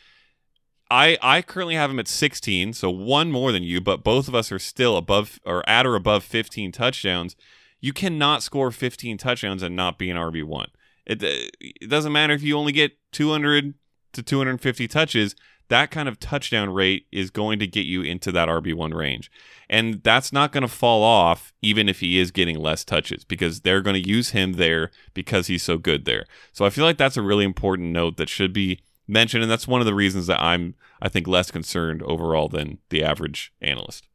[0.91, 4.35] I I currently have him at 16, so one more than you, but both of
[4.35, 7.35] us are still above or at or above 15 touchdowns.
[7.79, 10.67] You cannot score 15 touchdowns and not be an RB1.
[11.05, 13.73] It, it doesn't matter if you only get 200
[14.13, 15.35] to 250 touches.
[15.69, 19.31] that kind of touchdown rate is going to get you into that RB1 range.
[19.69, 23.61] And that's not going to fall off even if he is getting less touches because
[23.61, 26.25] they're going to use him there because he's so good there.
[26.51, 29.43] So I feel like that's a really important note that should be mentioned.
[29.43, 33.03] And that's one of the reasons that I'm, I think, less concerned overall than the
[33.03, 34.07] average analyst.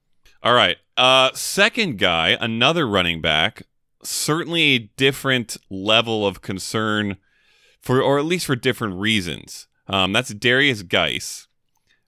[0.42, 0.76] All right.
[0.96, 3.62] Uh, second guy, another running back,
[4.02, 7.16] certainly a different level of concern
[7.80, 9.66] for, or at least for different reasons.
[9.88, 11.48] Um, that's Derrius Guice,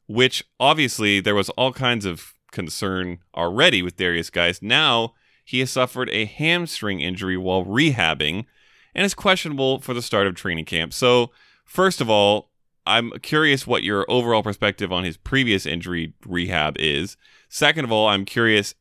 [0.07, 4.62] which obviously there was all kinds of concern already with Derrius Guice.
[4.62, 8.46] Now he has suffered a hamstring injury while rehabbing
[8.94, 10.92] and is questionable for the start of training camp.
[10.92, 11.31] So,
[11.64, 12.51] first of all,
[12.87, 17.16] I'm curious what your overall perspective on his previous injury rehab is.
[17.49, 18.75] Second of all, I'm curious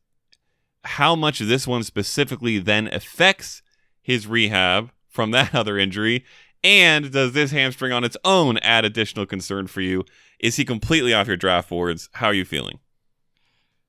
[0.84, 3.62] how much this one specifically then affects
[4.00, 6.24] his rehab from that other injury.
[6.62, 10.04] And does this hamstring on its own add additional concern for you?
[10.38, 12.08] Is he completely off your draft boards?
[12.14, 12.78] How are you feeling?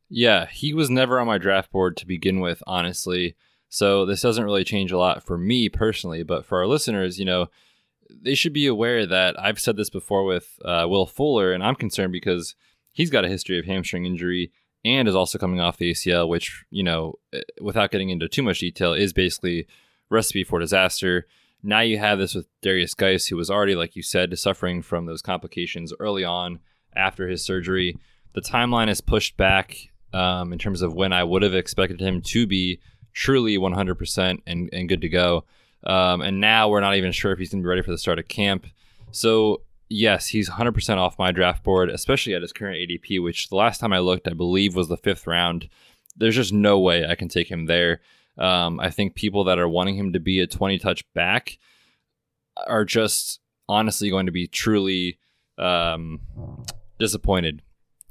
[0.10, 3.36] Yeah, he was never on my draft board to begin with, honestly.
[3.70, 7.26] So this doesn't really change a lot for me personally, but for our listeners, you
[7.26, 7.48] know,
[8.10, 11.76] they should be aware that I've said this before with uh, Will Fuller, and I'm
[11.76, 12.56] concerned because
[12.92, 14.52] he's got a history of hamstring injury
[14.86, 18.44] and is also coming off the ACL, which, you know, eh, without getting into too
[18.44, 19.68] much detail, is basically
[20.10, 21.28] recipe for disaster.
[21.64, 25.06] Now you have this with Derrius Guice, who was already, like you said, suffering from
[25.06, 26.60] those complications early on
[26.96, 27.98] after his surgery.
[28.34, 32.22] The timeline is pushed back um, in terms of when I would have expected him
[32.22, 32.80] to be
[33.14, 35.44] truly 100% and, and good to go.
[35.84, 37.98] Um, and now we're not even sure if he's going to be ready for the
[37.98, 38.66] start of camp.
[39.12, 43.56] So, yes, he's 100% off my draft board, especially at his current ADP, which the
[43.56, 45.70] last time I looked, I believe, was the fifth round.
[46.16, 48.02] There's just no way I can take him there.
[48.38, 51.58] Um, I think people that are wanting him to be a 20 touch back
[52.68, 55.20] are just honestly going to be truly
[55.58, 56.20] um,
[57.00, 57.62] disappointed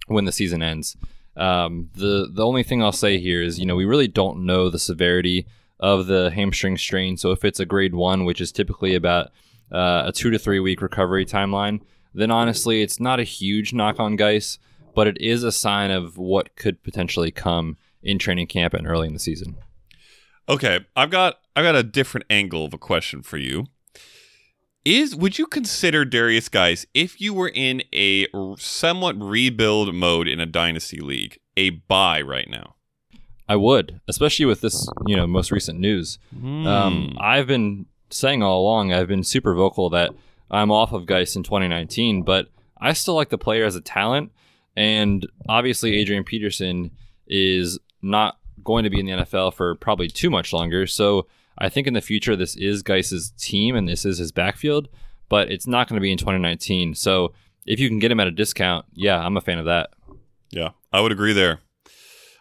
[0.07, 0.97] when the season ends.
[1.37, 4.71] Um, the the only thing I'll say here is, you know, we really don't know
[4.71, 5.47] the severity
[5.79, 7.17] of the hamstring strain.
[7.17, 9.29] So if it's a grade one, which is typically about
[9.71, 11.81] uh, a two to three week recovery timeline,
[12.15, 14.59] then honestly, it's not a huge knock on Guice,
[14.95, 19.07] but it is a sign of what could potentially come in training camp and early
[19.07, 19.57] in the season.
[20.49, 23.67] Okay, I've got I've got a different angle of a question for you.
[24.85, 30.39] Is would you consider Derrius Guice if you were in a somewhat rebuild mode in
[30.39, 32.77] a dynasty league a buy right now?
[33.49, 36.19] I would, especially with this, you know, most recent news.
[36.67, 40.11] Um, I've been saying all along, I've been super vocal that
[40.51, 44.33] I'm off of Guice in 2019, but I still like the player as a talent.
[44.77, 46.91] And obviously, Adrian Peterson
[47.27, 50.87] is not going to be in the NFL for probably too much longer.
[50.87, 51.27] So
[51.59, 54.89] I think in the future, this is Guice's team and this is his backfield,
[55.29, 56.95] but it's not going to be in 2019.
[56.95, 57.33] So
[57.65, 59.91] if you can get him at a discount, yeah, I'm a fan of that.
[60.51, 61.61] Yeah, I would agree there.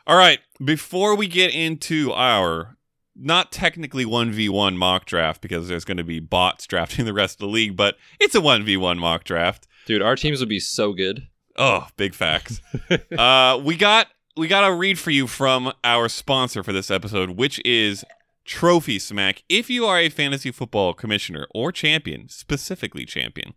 [0.07, 2.77] All right, before we get into our
[3.15, 7.39] not technically 1v1 mock draft because there's going to be bots drafting the rest of
[7.39, 9.67] the league, but it's a 1v1 mock draft.
[9.87, 11.27] Dude, our teams would be so good.
[11.57, 12.61] Oh, big facts.
[13.17, 17.31] uh, we got we got a read for you from our sponsor for this episode,
[17.31, 18.03] which is
[18.43, 19.43] Trophy Smack.
[19.47, 23.53] If you are a fantasy football commissioner or champion, specifically champion,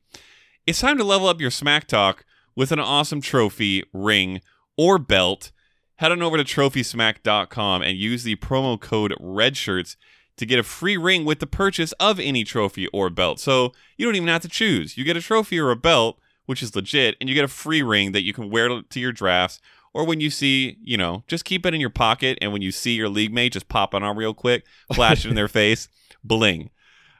[0.66, 4.40] it's time to level up your smack talk with an awesome trophy, ring,
[4.78, 5.50] or belt.
[5.98, 9.96] Head on over to trophysmack.com and use the promo code REDSHIRTS
[10.36, 13.40] to get a free ring with the purchase of any trophy or belt.
[13.40, 14.96] So you don't even have to choose.
[14.96, 17.82] You get a trophy or a belt, which is legit, and you get a free
[17.82, 19.60] ring that you can wear to your drafts.
[19.92, 22.70] Or when you see, you know, just keep it in your pocket, and when you
[22.70, 25.88] see your league mate, just pop it on real quick, flash it in their face,
[26.22, 26.70] bling.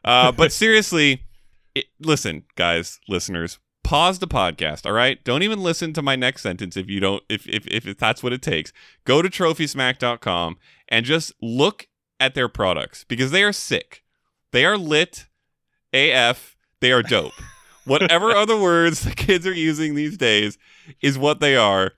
[0.05, 1.25] Uh, but seriously,
[1.75, 3.59] it, listen, guys, listeners,
[3.89, 4.85] pause the podcast.
[4.85, 7.97] All right, don't even listen to my next sentence if you don't, if if if
[7.97, 8.71] that's what it takes.
[9.05, 10.59] Go to TrophySmack.com
[10.91, 11.89] and just look
[12.21, 14.05] at their products because they are sick.
[14.53, 15.27] They are lit,
[15.95, 16.55] AF.
[16.81, 17.33] They are dope.
[17.87, 20.59] Whatever other words the kids are using these days
[21.01, 21.93] is what they are.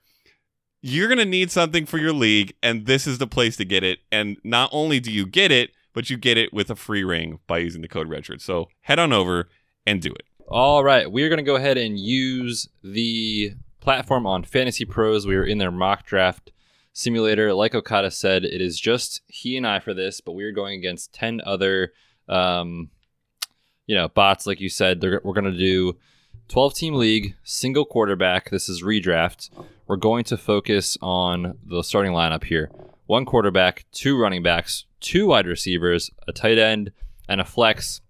[0.81, 3.83] You're going to need something for your league, and this is the place to get
[3.83, 3.99] it.
[4.11, 7.39] And not only do you get it, but you get it with a free ring
[7.47, 8.41] by using the code Redshirt.
[8.41, 9.49] So head on over
[9.85, 10.23] and do it.
[10.53, 15.25] All right, we are going to go ahead and use the platform on Fantasy Pros.
[15.25, 16.51] We are in their mock draft
[16.91, 17.53] simulator.
[17.53, 20.77] Like Okada said, it is just he and I for this, but we are going
[20.77, 21.93] against 10 other,
[22.27, 22.89] um,
[23.87, 24.45] you know, bots.
[24.45, 25.97] Like you said, we're going to do
[26.49, 28.49] 12 team league, single quarterback.
[28.49, 29.49] This is redraft.
[29.87, 32.69] We're going to focus on the starting lineup here
[33.05, 36.91] one quarterback, two running backs, two wide receivers, a tight end,
[37.29, 38.01] and a flex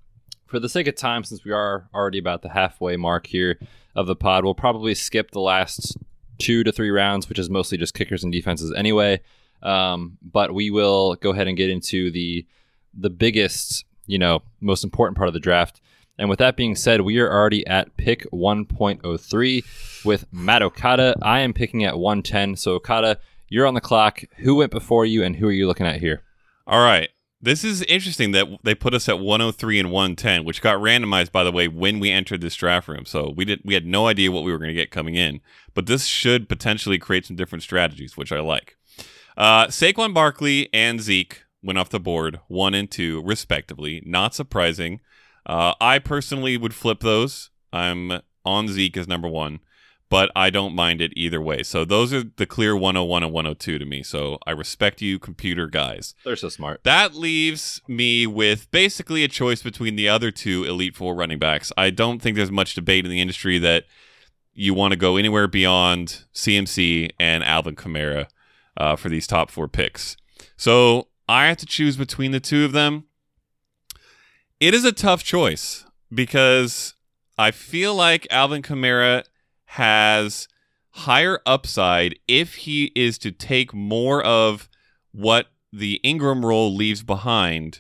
[0.52, 3.58] for the sake of time, since we are already about the halfway mark here
[3.96, 5.98] of the pod, we'll probably skip the last
[6.38, 9.22] two to three rounds, which is mostly just kickers and defenses anyway.
[9.64, 12.46] Um, but we will go ahead and get into the
[12.94, 15.80] the biggest, you know, most important part of the draft.
[16.18, 21.16] And with that being said, we are already at pick 1.03 with Matt Okada.
[21.22, 22.58] I am picking at 110.
[22.58, 24.22] So Okada, you're on the clock.
[24.40, 26.24] Who went before you, and who are you looking at here?
[26.68, 27.10] All right.
[27.44, 31.44] This is interesting that they put us at 103 and 110, which got randomized by
[31.44, 33.06] the way when we entered this draft room.
[33.06, 35.42] So we did we had no idea what we were going to get coming in,
[35.74, 38.78] but this should potentially create some different strategies, which I like.
[39.36, 44.04] Uh, Saquon Barkley and Zeke went off the board, one and two, respectively.
[44.06, 45.00] Not surprising.
[45.46, 47.50] Uh, I personally would flip those.
[47.74, 49.60] I'm on Zeke as number one,
[50.12, 51.64] but I don't mind it either way.
[51.64, 54.04] So those are the clear 101 and 102 to me.
[54.04, 56.16] So I respect you, computer guys.
[56.26, 56.84] They're so smart.
[56.84, 61.72] That leaves me with basically a choice between the other two Elite Four running backs.
[61.78, 63.86] I don't think there's much debate in the industry that
[64.54, 68.28] you want to go anywhere beyond CMC and Alvin Kamara
[68.76, 70.18] uh, for these top four picks.
[70.58, 73.06] So I have to choose between the two of them.
[74.60, 76.96] It is a tough choice because
[77.38, 79.24] I feel like Alvin Kamara
[79.76, 80.50] has
[80.90, 84.68] higher upside if he is to take more of
[85.14, 87.80] what the Ingram role leaves behind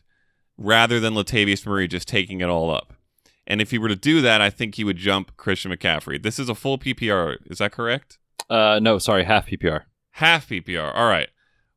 [0.57, 2.93] rather than Latavius Murray just taking it all up.
[3.45, 6.23] And if he were to do that, I think he would jump Christian McCaffrey.
[6.23, 7.35] This is a full PPR.
[7.47, 8.19] Is that correct?
[8.49, 9.81] Uh, no, sorry, half PPR.
[10.11, 10.95] Half PPR.
[10.95, 11.27] All right.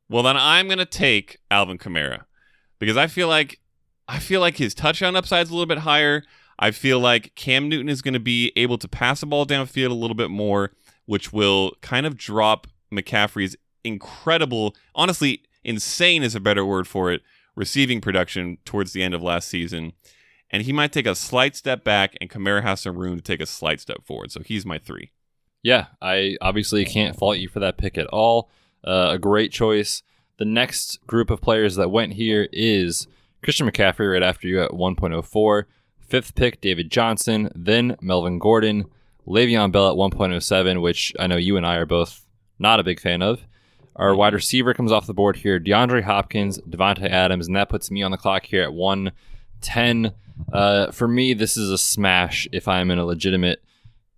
[0.09, 2.24] Well, then I'm going to take Alvin Kamara
[2.79, 3.59] because I feel like
[4.07, 6.22] I feel like his touchdown upside is a little bit higher.
[6.59, 9.90] I feel like Cam Newton is going to be able to pass the ball downfield
[9.90, 10.73] a little bit more,
[11.07, 17.23] which will kind of drop McCaffrey's incredible, honestly, insane is a better word for it,
[17.55, 19.93] receiving production towards the end of last season.
[20.51, 23.40] And he might take a slight step back, and Kamara has some room to take
[23.40, 24.31] a slight step forward.
[24.31, 25.11] So he's my three.
[25.62, 28.51] Yeah, I obviously can't fault you for that pick at all.
[28.87, 30.03] Uh, a great choice.
[30.37, 33.07] The next group of players that went here is
[33.43, 35.64] Christian McCaffrey right after you at 1.04.
[36.07, 37.51] Fifth pick, David Johnson.
[37.55, 38.87] Then Melvin Gordon.
[39.27, 42.27] Le'Veon Bell at 1.07, which I know you and I are both
[42.59, 43.47] not a big fan of.
[43.97, 47.90] Our wide receiver comes off the board here DeAndre Hopkins, Davante Adams, and that puts
[47.90, 50.12] me on the clock here at 110.
[50.53, 53.62] Uh, for me, this is a smash if I'm in a legitimate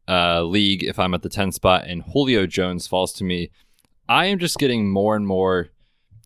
[0.09, 3.51] uh, league, if I'm at the 10 spot, and Julio Jones falls to me.
[4.09, 5.68] I am just getting more and more,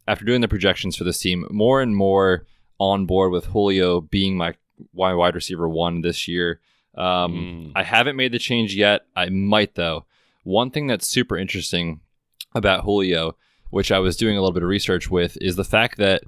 [0.07, 2.47] after doing the projections for this team, more and more
[2.79, 4.55] on board with Julio being my
[4.95, 6.61] my wide receiver one this year.
[6.97, 9.03] Um, I haven't made the change yet.
[9.15, 10.07] I might though.
[10.45, 12.01] One thing that's super interesting
[12.55, 13.37] about Julio,
[13.71, 16.23] which I was doing a little bit of research with, is the fact that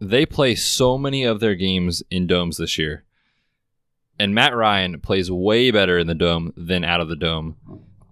[0.00, 3.04] they play so many of their games in domes this year.
[4.18, 7.56] And Matt Ryan plays way better in the dome than out of the dome.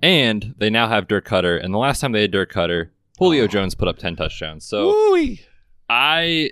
[0.03, 1.63] And they now have Dirk Koetter.
[1.63, 4.65] And the last time they had Dirk Koetter, Julio Jones put up 10 touchdowns.
[4.65, 5.41] So Woo-wee.
[5.89, 6.51] I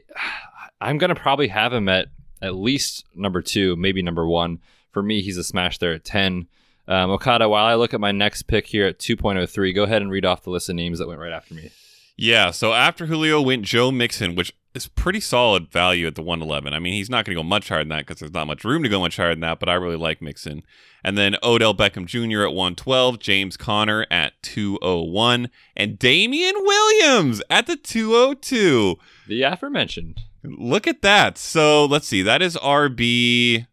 [0.80, 2.08] I'm gonna probably have him at
[2.46, 4.60] at least number two, maybe number one.
[4.92, 6.46] For me, he's a smash there at ten.
[6.88, 10.10] Um, Okada, while I look at my next pick here at 2.03, go ahead and
[10.10, 11.70] read off the list of names that went right after me.
[12.16, 16.72] Yeah, so after Julio went Joe Mixon, which is pretty solid value at the 111.
[16.72, 18.64] I mean, he's not going to go much higher than that because there's not much
[18.64, 20.62] room to go much higher than that, but I really like Mixon.
[21.02, 22.42] And then Odell Beckham Jr.
[22.42, 28.96] at 112, James Conner at 201, and Damien Williams at the 202.
[29.26, 30.20] The aforementioned.
[30.46, 31.38] Look at that.
[31.38, 32.22] So let's see.
[32.22, 33.66] That is RB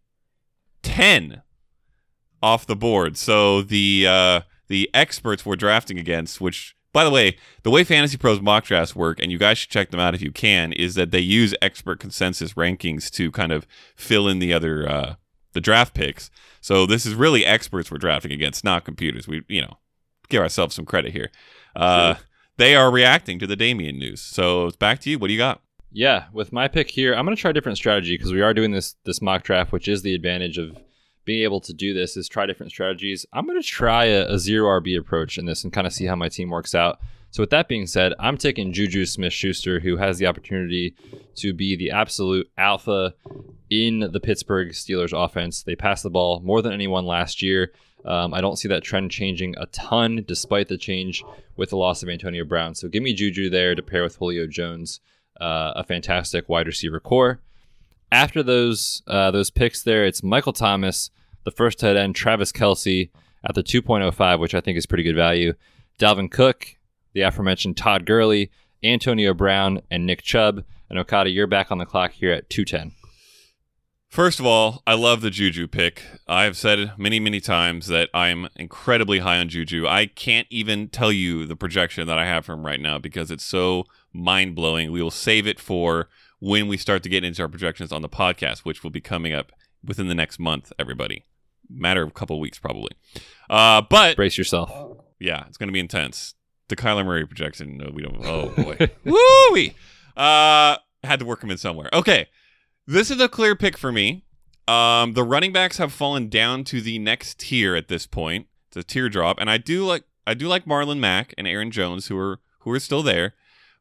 [0.82, 1.42] 10
[2.42, 3.18] off the board.
[3.18, 8.18] So the uh, the experts we're drafting against, which by the way, the way Fantasy
[8.18, 10.94] Pros mock drafts work, and you guys should check them out if you can, is
[10.94, 15.16] that they use expert consensus rankings to kind of fill in the other uh,
[15.54, 16.30] the draft picks.
[16.62, 19.28] So this is really experts we're drafting against, not computers.
[19.28, 19.78] We you know
[20.30, 21.32] give ourselves some credit here.
[21.76, 22.16] Uh,
[22.58, 24.22] they are reacting to the Damien news.
[24.22, 25.18] So it's back to you.
[25.18, 25.63] What do you got?
[25.94, 28.54] Yeah, with my pick here, I'm going to try a different strategy because we are
[28.54, 30.76] doing this this mock draft, which is the advantage of
[31.26, 33.26] being able to do this is try different strategies.
[33.32, 36.06] I'm going to try a, a zero RB approach in this and kind of see
[36.06, 37.00] how my team works out.
[37.32, 40.96] So with that being said, I'm taking Juju Smith-Schuster, who has the opportunity
[41.36, 43.16] to be the absolute alpha
[43.72, 45.64] in the Pittsburgh Steelers offense.
[45.64, 47.72] They pass the ball more than anyone last year.
[48.06, 51.24] Um, I don't see that trend changing a ton, despite the change
[51.56, 52.76] with the loss of Antonio Brown.
[52.76, 55.00] So give me Juju there to pair with Julio Jones,
[55.40, 57.40] uh, a fantastic wide receiver core.
[58.12, 61.10] After those uh, those picks there, it's Michael Thomas,
[61.44, 63.10] the first tight end, Travis Kelce
[63.44, 65.54] at the 2.05, which I think is pretty good value.
[66.00, 66.78] Dalvin Cook,
[67.14, 68.52] the aforementioned Todd Gurley,
[68.84, 70.64] Antonio Brown, and Nick Chubb.
[70.90, 72.94] And Okada, you're back on the clock here at 210.
[74.14, 76.04] First of all, I love the Juju pick.
[76.28, 79.88] I've said many, many times that I'm incredibly high on Juju.
[79.88, 83.32] I can't even tell you the projection that I have for him right now because
[83.32, 84.92] it's so mind blowing.
[84.92, 86.10] We will save it for
[86.40, 89.34] when we start to get into our projections on the podcast, which will be coming
[89.34, 89.52] up
[89.84, 91.24] within the next month, everybody.
[91.70, 92.92] Matter of a couple weeks, probably.
[93.50, 94.72] Uh, but Brace yourself.
[95.20, 96.36] yeah, it's going to be intense.
[96.68, 98.18] The Kyler Murray projection, no, we don't.
[98.26, 99.70] Oh boy, woo
[100.16, 101.90] Uh, had to work him in somewhere.
[101.94, 102.28] Okay,
[102.88, 104.26] this is a clear pick for me.
[104.68, 108.48] Um, the running backs have fallen down to the next tier at this point.
[108.70, 112.08] It's a teardrop, and I do like I do like Marlon Mack and Aaron Jones,
[112.08, 113.34] who are who are still there.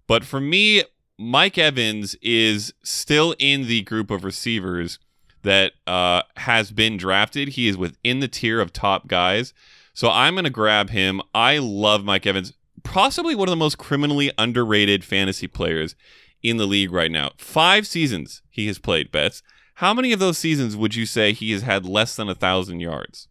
[0.06, 0.82] But for me,
[1.18, 4.98] Mike Evans is still in the group of receivers
[5.42, 7.48] that uh, has been drafted.
[7.48, 9.52] He is within the tier of top guys.
[9.94, 11.20] So I'm going to grab him.
[11.34, 15.94] I love Mike Evans, possibly one of the most criminally underrated fantasy players
[16.42, 17.32] in the league right now.
[17.36, 19.42] Five seasons he has played, Betz.
[19.76, 22.80] How many of those seasons would you say he has had less than a thousand
[22.80, 23.28] yards?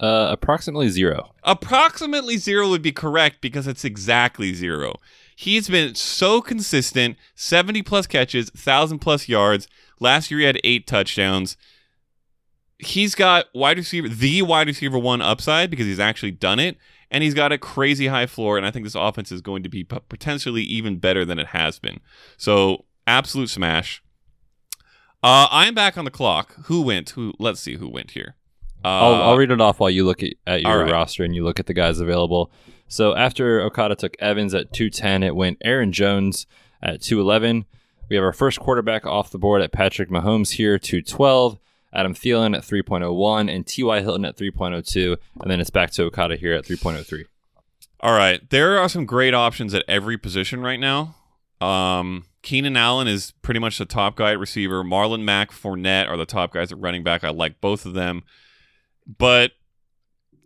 [0.00, 1.34] Uh, approximately zero.
[1.42, 4.94] Approximately zero would be correct because it's exactly zero.
[5.40, 9.68] He's been so consistent 70 plus catches, 1,000 plus yards.
[10.00, 11.56] Last year he had eight touchdowns.
[12.80, 16.76] He's got wide receiver, the wide receiver one upside because he's actually done it.
[17.08, 18.56] And he's got a crazy high floor.
[18.56, 21.78] And I think this offense is going to be potentially even better than it has
[21.78, 22.00] been.
[22.36, 24.02] So, absolute smash.
[25.22, 26.56] Uh, I'm back on the clock.
[26.64, 27.10] Who went?
[27.10, 27.32] Who?
[27.38, 28.34] Let's see who went here.
[28.84, 30.90] Uh, I'll, I'll read it off while you look at, at your right.
[30.90, 32.50] roster and you look at the guys available.
[32.88, 36.46] So after Okada took Evans at 210, it went Aaron Jones
[36.82, 37.66] at 211.
[38.08, 41.58] We have our first quarterback off the board at Patrick Mahomes here, 212.
[41.92, 44.00] Adam Thielen at 3.01 and T.Y.
[44.00, 45.16] Hilton at 3.02.
[45.40, 47.24] And then it's back to Okada here at 3.03.
[48.00, 48.48] All right.
[48.50, 51.14] There are some great options at every position right now.
[51.60, 54.84] Um, Keenan Allen is pretty much the top guy at receiver.
[54.84, 57.24] Marlon Mack, Fournette are the top guys at running back.
[57.24, 58.22] I like both of them.
[59.06, 59.52] But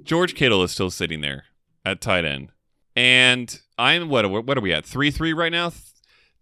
[0.02, 1.44] George Kittle is still sitting there
[1.84, 2.52] at tight end.
[2.94, 4.84] And I'm what what are we at?
[4.84, 5.72] 3-3 right now?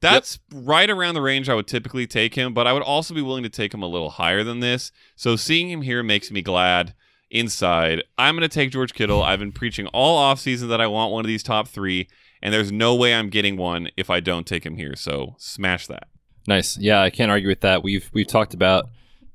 [0.01, 3.20] That's right around the range I would typically take him, but I would also be
[3.20, 4.93] willing to take him a little higher than this.
[5.14, 6.95] So seeing him here makes me glad
[7.30, 8.03] inside.
[8.16, 9.22] I'm going to take George Kittle.
[9.22, 12.09] I've been preaching all offseason that I want one of these top 3,
[12.43, 14.97] and there's no way I'm getting one if I don't take him here.
[14.97, 16.09] So smash that.
[16.47, 16.78] Nice.
[16.78, 17.82] Yeah, I can't argue with that.
[17.82, 18.88] We've we've talked about,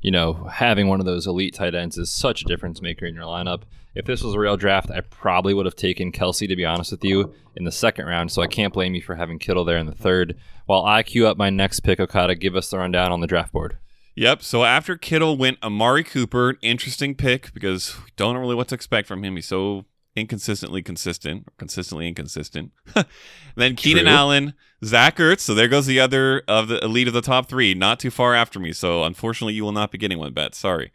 [0.05, 3.15] you know, having one of those elite tight ends is such a difference maker in
[3.15, 3.63] your lineup.
[3.95, 6.91] If this was a real draft, I probably would have taken Kelce, to be honest
[6.91, 8.31] with you, in the second round.
[8.31, 10.37] So I can't blame you for having Kittle there in the third.
[10.67, 13.51] While I queue up my next pick, Okada, give us the rundown on the draft
[13.51, 13.79] board.
[14.15, 14.43] Yep.
[14.43, 18.75] So after Kittle went Amari Cooper, interesting pick because we don't know really what to
[18.75, 19.35] expect from him.
[19.37, 19.85] He's so
[20.15, 22.71] inconsistently consistent, or consistently inconsistent.
[23.55, 24.13] then Keenan True.
[24.13, 24.53] Allen,
[24.83, 25.41] Zach Ertz.
[25.41, 28.33] So there goes the other of the elite of the top three, not too far
[28.33, 28.71] after me.
[28.71, 30.55] So unfortunately, you will not be getting one bet.
[30.55, 30.91] Sorry.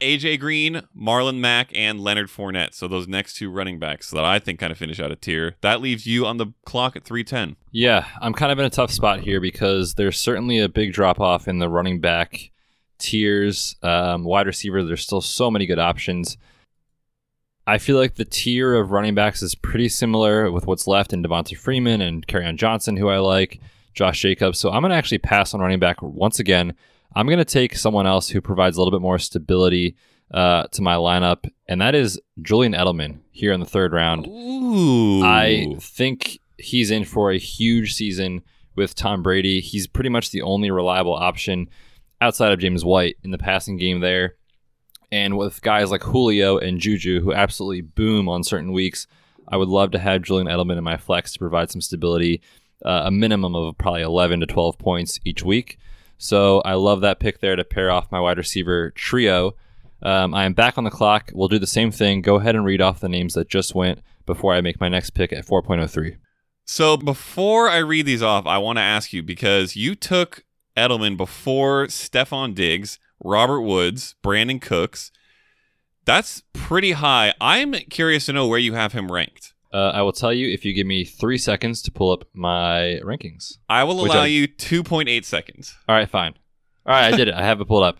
[0.00, 2.74] AJ Green, Marlon Mack, and Leonard Fournette.
[2.74, 5.56] So those next two running backs that I think kind of finish out a tier.
[5.62, 7.56] That leaves you on the clock at 310.
[7.72, 11.20] Yeah, I'm kind of in a tough spot here because there's certainly a big drop
[11.20, 12.50] off in the running back
[12.98, 13.76] tiers.
[13.82, 16.36] Um, wide receiver, there's still so many good options.
[17.66, 21.22] I feel like the tier of running backs is pretty similar with what's left in
[21.22, 23.60] Devonta Freeman and Kerryon Johnson, who I like,
[23.92, 24.58] Josh Jacobs.
[24.58, 26.74] So I'm going to actually pass on running back once again.
[27.14, 29.96] I'm going to take someone else who provides a little bit more stability
[30.30, 34.26] uh, to my lineup, and that is Julian Edelman here in the third round.
[34.26, 35.24] Ooh.
[35.24, 38.42] I think he's in for a huge season
[38.74, 39.60] with Tom Brady.
[39.60, 41.68] He's pretty much the only reliable option
[42.20, 44.36] outside of James White in the passing game there.
[45.12, 49.06] And with guys like Julio and Juju, who absolutely boom on certain weeks,
[49.48, 52.42] I would love to have Julian Edelman in my flex to provide some stability,
[52.84, 55.78] uh, a minimum of probably 11 to 12 points each week.
[56.18, 59.54] So I love that pick there to pair off my wide receiver trio.
[60.02, 61.30] Um, I am back on the clock.
[61.34, 62.22] We'll do the same thing.
[62.22, 65.10] Go ahead and read off the names that just went before I make my next
[65.10, 66.16] pick at 4.03.
[66.64, 70.44] So before I read these off, I want to ask you because you took
[70.76, 75.10] Edelman before Stefon Diggs, Robert Woods, Brandin Cooks.
[76.04, 77.34] That's pretty high.
[77.40, 79.54] I'm curious to know where you have him ranked.
[79.72, 83.00] Uh, I will tell you if you give me three seconds to pull up my
[83.02, 83.58] rankings.
[83.68, 85.76] I will allow I- you 2.8 seconds.
[85.88, 86.34] All right, fine.
[86.86, 87.34] All right, I did it.
[87.34, 87.98] I have it pulled up.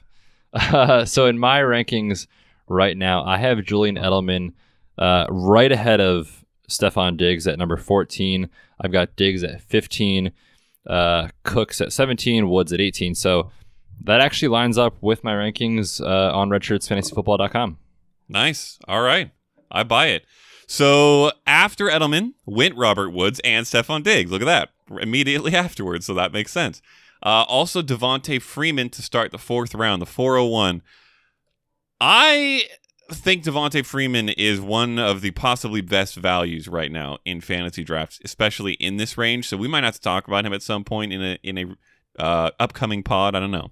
[0.53, 2.29] Uh, so in my rankings
[2.69, 4.53] right now, I have Julian Edelman
[4.97, 8.49] uh, right ahead of Stefon Diggs at number 14.
[8.81, 10.31] I've got Diggs at 15,
[10.89, 13.15] uh, Cooks at 17, Woods at 18.
[13.17, 13.51] So
[14.05, 17.79] that actually lines up with my rankings uh, on redshirtsfantasyfootball.com.
[18.29, 18.79] Nice.
[18.87, 19.31] All right.
[19.71, 20.25] I buy it.
[20.67, 24.31] So after Edelman went Robert Woods and Stefon Diggs.
[24.31, 24.71] Look at that.
[25.01, 26.07] Immediately afterwards.
[26.07, 26.83] So that makes sense.
[27.23, 30.83] Uh, also, Devonta Freeman to start the fourth round, the 401.
[32.01, 32.65] I
[33.11, 38.21] think Devonta Freeman is one of the possibly best values right now in fantasy drafts,
[38.25, 39.49] especially in this range.
[39.49, 42.23] So we might have to talk about him at some point in a in a
[42.23, 43.35] uh, upcoming pod.
[43.35, 43.71] I don't know.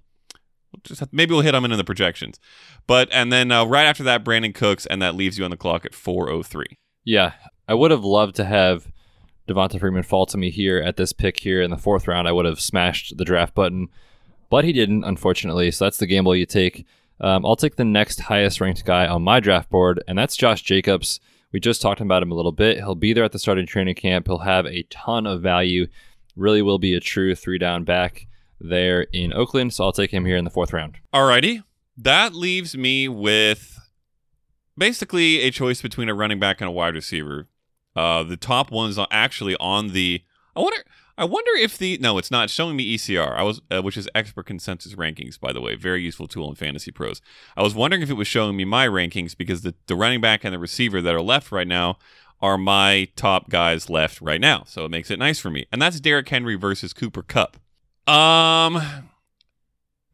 [0.82, 2.38] Just have, maybe we'll hit him in the projections.
[2.86, 5.56] But and then uh, right after that, Brandin Cooks, and that leaves you on the
[5.56, 6.64] clock at 4:03.
[7.04, 7.32] Yeah,
[7.68, 8.88] I would have loved to have
[9.48, 12.26] Devonta Freeman fall to me here at this pick here in the fourth round.
[12.26, 13.88] I would have smashed the draft button,
[14.50, 15.70] but he didn't, unfortunately.
[15.70, 16.86] So that's the gamble you take.
[17.20, 20.62] Um, I'll take the next highest ranked guy on my draft board, and that's Josh
[20.62, 21.20] Jacobs.
[21.52, 22.78] We just talked about him a little bit.
[22.78, 24.26] He'll be there at the starting training camp.
[24.26, 25.86] He'll have a ton of value.
[26.34, 28.26] Really will be a true three down back
[28.60, 29.74] there in Oakland.
[29.74, 30.98] So I'll take him here in the fourth round.
[31.12, 31.64] Alrighty.
[31.96, 33.78] That leaves me with
[34.76, 37.48] basically a choice between a running back and a wide receiver.
[37.94, 40.22] Uh, the top one's are actually on the.
[40.56, 40.78] I wonder.
[41.16, 43.36] I wonder if the no, it's not showing me ECR.
[43.36, 46.56] I was, uh, which is expert consensus rankings, by the way, very useful tool in
[46.56, 47.20] Fantasy Pros.
[47.56, 50.42] I was wondering if it was showing me my rankings because the the running back
[50.42, 51.98] and the receiver that are left right now
[52.42, 54.64] are my top guys left right now.
[54.66, 57.58] So it makes it nice for me, and that's Derrick Henry versus Cooper Kupp.
[58.06, 58.82] Um,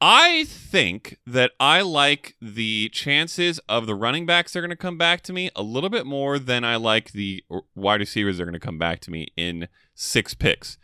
[0.01, 4.97] I think that I like the chances of the running backs are going to come
[4.97, 8.55] back to me a little bit more than I like the wide receivers are going
[8.55, 10.79] to come back to me in six picks,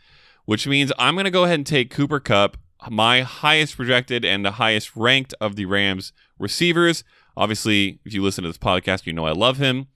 [0.45, 2.57] which means I'm going to go ahead and take Cooper Kupp,
[2.91, 7.03] my highest projected and the highest ranked of the Rams receivers.
[7.35, 9.87] Obviously, if you listen to this podcast, you know I love him.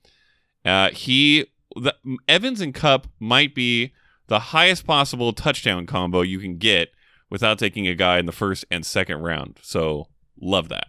[0.66, 1.46] Uh, he,
[1.76, 1.96] the,
[2.28, 3.94] Evans and Kupp might be
[4.28, 6.90] the highest possible touchdown combo you can get
[7.32, 9.58] without taking a guy in the first and second round.
[9.64, 10.08] So
[10.40, 10.88] love that.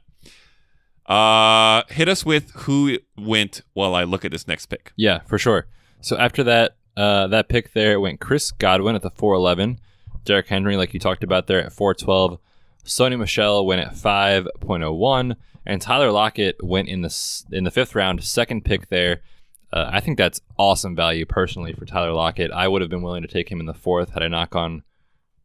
[1.06, 4.92] Uh, hit us with who went while I look at this next pick.
[4.96, 5.66] Yeah, for sure.
[6.00, 9.80] So after that, uh, that pick there went Chris Godwin at the 411,
[10.24, 12.38] Derrick Henry, like you talked about there, at 412.
[12.84, 18.22] Sony Michel went at 5.01, and Tyler Lockett went in the in the fifth round,
[18.24, 19.22] second pick there.
[19.72, 22.50] Uh, I think that's awesome value personally for Tyler Lockett.
[22.50, 24.82] I would have been willing to take him in the fourth had I not gone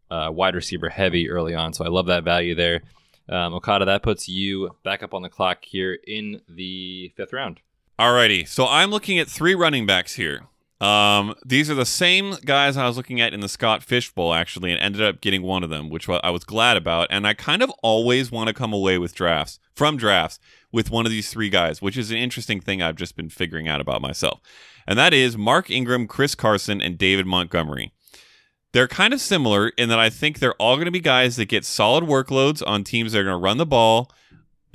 [0.09, 1.73] uh, wide receiver heavy early on.
[1.73, 2.81] So I love that value there.
[3.29, 7.59] Um, Okada, that puts you back up on the clock here in the fifth round.
[7.99, 10.43] Alrighty, so I'm looking at three running backs here.
[10.79, 14.33] Um, these are the same guys I was looking at in the Scott Fish Bowl,
[14.33, 17.07] actually, and ended up getting one of them, which I was glad about.
[17.09, 20.39] And I kind of always want to come away with drafts from drafts
[20.71, 23.67] with one of these three guys, which is an interesting thing I've just been figuring
[23.67, 24.39] out about myself.
[24.85, 27.91] And that is Mark Ingram, Chris Carson, and David Montgomery.
[28.77, 31.45] They're kind of similar in that I think they're all going to be guys that
[31.45, 34.11] get solid workloads on teams that are going to run the ball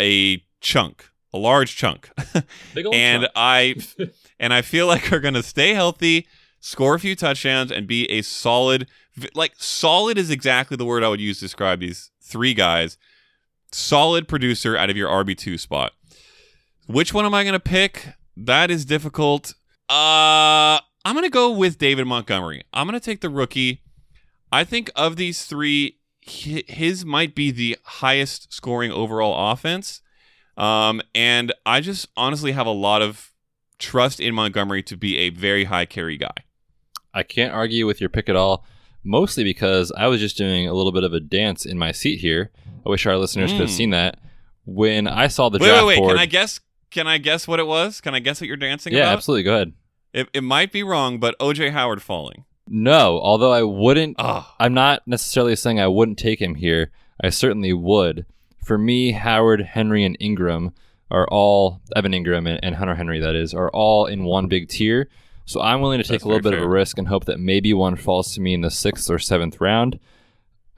[0.01, 2.11] a chunk, a large chunk.
[2.93, 3.33] And chunk.
[3.37, 3.77] I
[4.41, 6.27] and I feel like are going to stay healthy,
[6.59, 8.89] score a few touchdowns, and be a solid.
[9.37, 12.99] Like solid is exactly the word I would use to describe these three guys.
[13.71, 15.93] Solid producer out of your RB two spot.
[16.89, 18.15] Which one am I going to pick?
[18.37, 19.55] That is difficult.
[19.89, 22.65] Uh, I'm going to go with David Montgomery.
[22.73, 23.83] I'm going to take the rookie.
[24.53, 30.03] I think of these three, his might be the highest scoring overall offense.
[30.57, 33.33] Um, and I just honestly have a lot of
[33.79, 36.35] trust in Montgomery to be a very high carry guy.
[37.15, 38.65] I can't argue with your pick at all,
[39.03, 42.21] mostly because I was just doing a little bit of a dance in my seat
[42.21, 42.51] here.
[42.87, 43.77] I wish our listeners could have Mm.
[43.77, 44.19] seen that.
[44.65, 45.99] When I saw the wait, draft wait, wait.
[45.99, 46.61] board, Can I guess?
[46.91, 48.01] Can I guess what it was?
[48.01, 49.15] Can I guess what you're dancing yeah, about?
[49.15, 49.43] absolutely.
[49.45, 49.73] Go ahead.
[50.13, 52.45] It, it might be wrong, but OJ Howard falling.
[52.69, 54.17] No, although I wouldn't.
[54.19, 56.91] Oh, I'm not necessarily saying I wouldn't take him here.
[57.23, 58.27] I certainly would.
[58.65, 60.73] For me, Howard, Henry, and Engram
[61.11, 63.21] are all Evan Engram and, and Hunter Henry.
[63.21, 65.09] That is are all in one big tier.
[65.45, 67.41] So I'm willing to take That's a little bit of a risk and hope that
[67.41, 69.99] maybe one falls to me in the sixth or seventh round.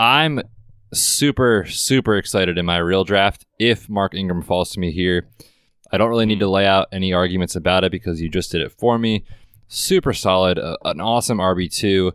[0.00, 0.40] I'm
[0.92, 5.28] super super excited in my real draft if Mark Ingram falls to me here.
[5.92, 6.40] I don't really need hmm.
[6.40, 9.24] to lay out any arguments about it because you just did it for me.
[9.68, 12.12] Super solid, uh, an awesome RB2.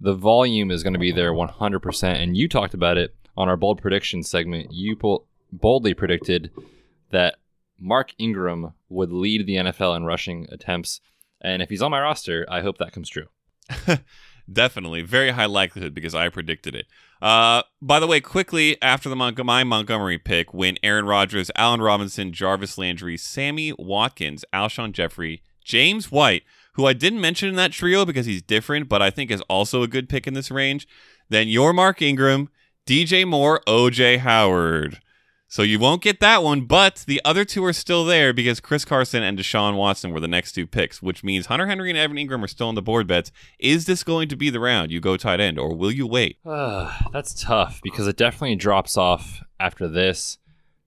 [0.00, 2.22] The volume is going to be there 100%.
[2.22, 4.72] And you talked about it on our bold prediction segment.
[4.72, 6.50] You bol- boldly predicted
[7.10, 7.36] that
[7.78, 11.00] Mark Ingram would lead the NFL in rushing attempts.
[11.40, 13.26] And if he's on my roster, I hope that comes true.
[14.52, 15.02] definitely.
[15.02, 16.86] Very high likelihood because I predicted it.
[17.20, 21.82] Uh, by the way, quickly after the Mont- my Montgomery pick, when Aaron Rodgers, Allen
[21.82, 26.44] Robinson, Jarvis Landry, Sammy Watkins, Alshon Jeffery, James White,
[26.78, 29.82] who I didn't mention in that trio because he's different, but I think is also
[29.82, 30.86] a good pick in this range.
[31.28, 32.50] Then your Mark Ingram,
[32.86, 35.00] DJ Moore, OJ Howard.
[35.48, 38.84] So you won't get that one, but the other two are still there because Chris
[38.84, 42.16] Carson and Deshaun Watson were the next two picks, which means Hunter Henry and Evan
[42.16, 43.32] Engram are still on the board Betz.
[43.58, 46.38] Is this going to be the round you go tight end, or will you wait?
[46.44, 50.38] that's tough because it definitely drops off after this.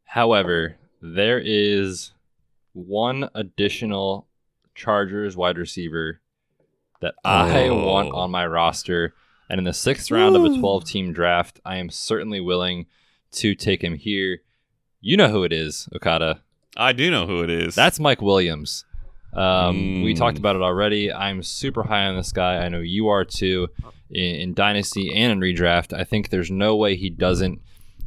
[0.06, 2.14] However, there is
[2.72, 4.28] one additional
[4.76, 6.22] Chargers wide receiver
[7.02, 7.86] that I Oh.
[7.86, 9.14] want on my roster.
[9.50, 12.86] And in the sixth round of a 12 team draft, I am certainly willing
[13.34, 14.40] to take him here.
[15.02, 16.42] You know who it is, Okada.
[16.78, 17.76] I do know who it is.
[17.76, 18.86] That's Mike Williams.
[19.34, 20.18] Um, We Mm.
[20.18, 21.12] talked about it already.
[21.12, 22.58] I'm super high on this guy.
[22.64, 23.68] I know you are too.
[24.10, 27.62] In, in Dynasty and in redraft, I think there's no way he doesn't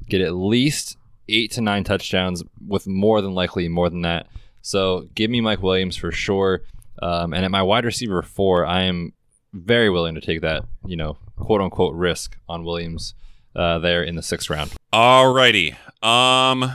[0.08, 0.96] get at least
[1.28, 4.26] eight to nine touchdowns, with more than likely more than that.
[4.64, 6.62] So give me Mike Williams for sure.
[7.02, 9.12] Um, and at my wide receiver four, I am
[9.52, 13.14] very willing to take that, you know, quote unquote risk on Williams
[13.54, 14.72] uh, there in the sixth round.
[14.92, 15.76] Alrighty.
[16.02, 16.72] Um.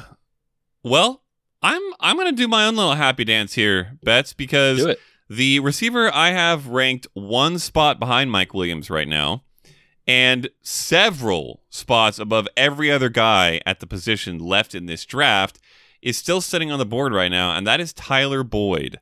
[0.84, 1.24] Well,
[1.64, 4.96] I'm I'm gonna do my own little happy dance here, Betz, because
[5.28, 9.44] the receiver I have ranked one spot behind Mike Williams right now,
[10.06, 15.60] and several spots above every other guy at the position left in this draft
[16.02, 19.00] is still sitting on the board right now, and that is Tyler Boyd,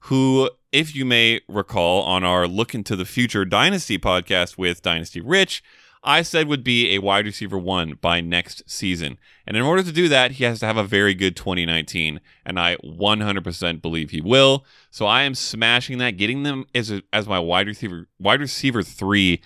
[0.00, 5.20] who, if you may recall, on our Look into the Future Dynasty podcast with Dynasty
[5.20, 5.62] Rich,
[6.04, 9.18] I said would be a wide receiver one by next season.
[9.46, 12.20] And in order to do that, he has to have a very good 2019.
[12.44, 14.66] And I 100% believe he will.
[14.90, 16.18] So I am smashing that.
[16.18, 19.40] Getting them as, a, as my wide receiver, wide receiver three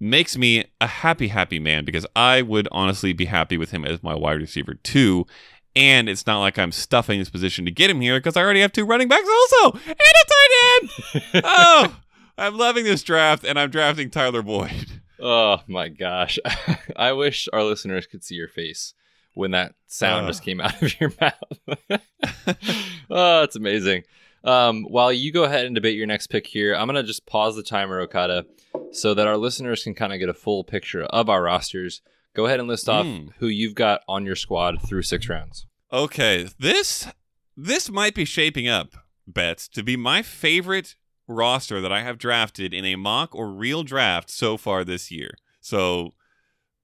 [0.00, 4.02] makes me a happy, happy man because I would honestly be happy with him as
[4.02, 5.26] my wide receiver two.
[5.76, 8.60] And it's not like I'm stuffing this position to get him here because I already
[8.60, 10.90] have two running backs also and a tight end.
[11.44, 11.96] oh,
[12.38, 15.00] I'm loving this draft, and I'm drafting Tyler Boyd.
[15.20, 16.38] Oh my gosh.
[16.96, 18.94] I wish our listeners could see your face
[19.34, 20.28] when that sound Uh.
[20.28, 22.00] just came out of your mouth.
[23.10, 24.02] oh, it's amazing.
[24.44, 27.26] Um, while you go ahead and debate your next pick here, I'm going to just
[27.26, 28.44] pause the timer, Okada,
[28.92, 32.02] so that our listeners can kind of get a full picture of our rosters.
[32.34, 33.30] Go ahead and list off Mm.
[33.38, 35.66] who you've got on your squad through six rounds.
[35.92, 37.06] Okay, this
[37.56, 38.94] this might be shaping up,
[39.26, 40.96] Betz, to be my favorite
[41.28, 45.30] roster that I have drafted in a mock or real draft so far this year.
[45.60, 46.14] So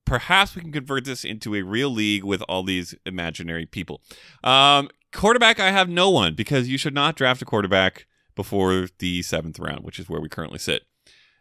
[0.06, 4.00] perhaps we can convert this into a real league with all these imaginary people.
[4.44, 9.22] Um, quarterback, I have no one because you should not draft a quarterback before the
[9.22, 10.84] seventh round, which is where we currently sit.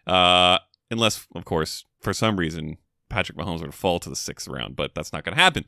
[0.07, 0.57] Uh,
[0.91, 2.78] unless, of course, for some reason
[3.10, 5.66] Patrick Mahomes to fall to the sixth round, but that's not going to happen.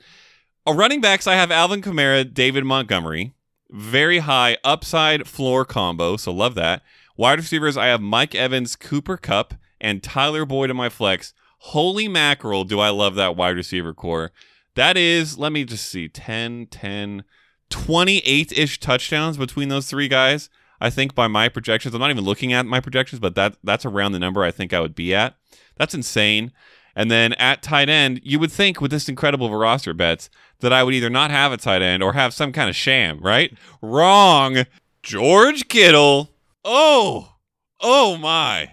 [0.66, 3.34] A running backs, I have Alvin Kamara, David Montgomery.
[3.70, 6.84] Very high upside floor combo, so love that.
[7.18, 11.34] Wide receivers, I have Mike Evans, Cooper Kupp, and Tyler Boyd in my flex.
[11.58, 14.32] Holy mackerel, do I love that wide receiver core.
[14.76, 17.24] That is, let me just see, 10, 10,
[17.70, 20.50] 28 ish touchdowns between those three guys.
[20.80, 23.86] I think by my projections, I'm not even looking at my projections, but that that's
[23.86, 25.36] around the number I think I would be at.
[25.78, 26.52] That's insane.
[26.96, 30.30] And then at tight end, you would think with this incredible roster Betz
[30.60, 33.20] that I would either not have a tight end or have some kind of sham,
[33.20, 33.56] right?
[33.82, 34.66] Wrong.
[35.04, 36.30] George Kittle.
[36.64, 37.36] Oh,
[37.80, 38.72] oh my.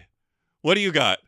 [0.63, 1.19] What do you got?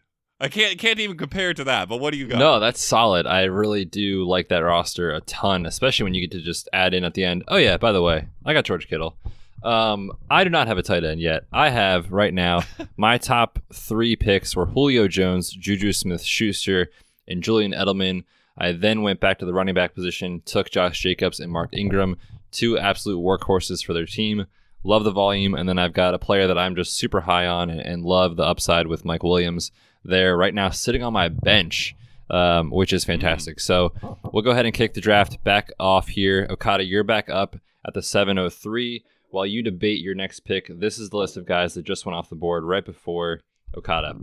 [0.43, 1.89] I can't can't even compare to that.
[1.89, 2.39] But what do you got?
[2.39, 3.27] No, that's solid.
[3.27, 6.95] I really do like that roster a ton, especially when you get to just add
[6.95, 7.45] in at the end.
[7.49, 9.17] Oh yeah, by the way, I got George Kittle.
[9.63, 11.45] Um, I do not have a tight end yet.
[11.53, 12.63] I have right now
[12.97, 16.91] my top three picks were Julio Jones, Juju Smith Schuster,
[17.29, 18.25] and Julian Edelman.
[18.57, 22.17] I then went back to the running back position, took Josh Jacobs and Mark Ingram,
[22.51, 24.47] two absolute workhorses for their team.
[24.83, 27.69] Love the volume, and then I've got a player that I'm just super high on
[27.69, 29.73] and, and love the upside with Mike Williams
[30.05, 31.95] there right now sitting on my bench,
[32.31, 33.61] um, which is fantastic.
[33.61, 33.93] So
[34.33, 36.47] we'll go ahead and kick the draft back off here.
[36.51, 37.57] Okada, you're back up
[37.87, 39.05] at the 703.
[39.31, 42.17] While you debate your next pick, this is the list of guys that just went
[42.17, 43.41] off the board right before
[43.77, 44.17] Okada.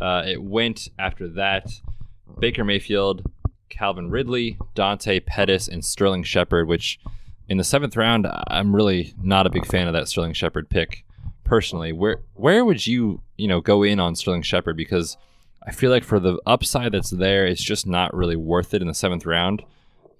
[0.00, 1.70] Uh, it went after that
[2.38, 3.22] Baker Mayfield,
[3.68, 6.98] Calvin Ridley, Dante Pettis, and Sterling Shepard, which
[7.48, 11.04] in the seventh round, I'm really not a big fan of that Sterling Shepard pick
[11.44, 11.92] personally.
[11.92, 15.16] Where where would you you know go in on Sterling Shepard because
[15.66, 18.88] I feel like for the upside that's there, it's just not really worth it in
[18.88, 19.62] the seventh round.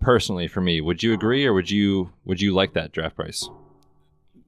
[0.01, 3.49] Personally, for me, would you agree or would you would you like that draft price?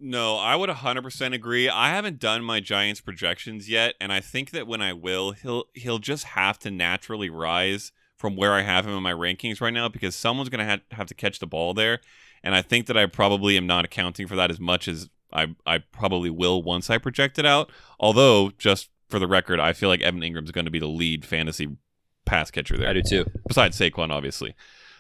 [0.01, 1.68] No, I would 100% agree.
[1.68, 5.64] I haven't done my Giants projections yet, and I think that when I will, he'll
[5.74, 9.72] he'll just have to naturally rise from where I have him in my rankings right
[9.72, 12.01] now because someone's going to have, have to catch the ball there,
[12.42, 15.55] and I think that I probably am not accounting for that as much as I
[15.66, 17.70] I probably will once I project it out.
[17.99, 21.24] Although, just for the record, I feel like Evan Engram's going to be the lead
[21.24, 21.76] fantasy
[22.24, 23.24] pass catcher there I do too.
[23.46, 24.55] besides Saquon, obviously.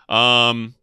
[0.08, 0.74] Um,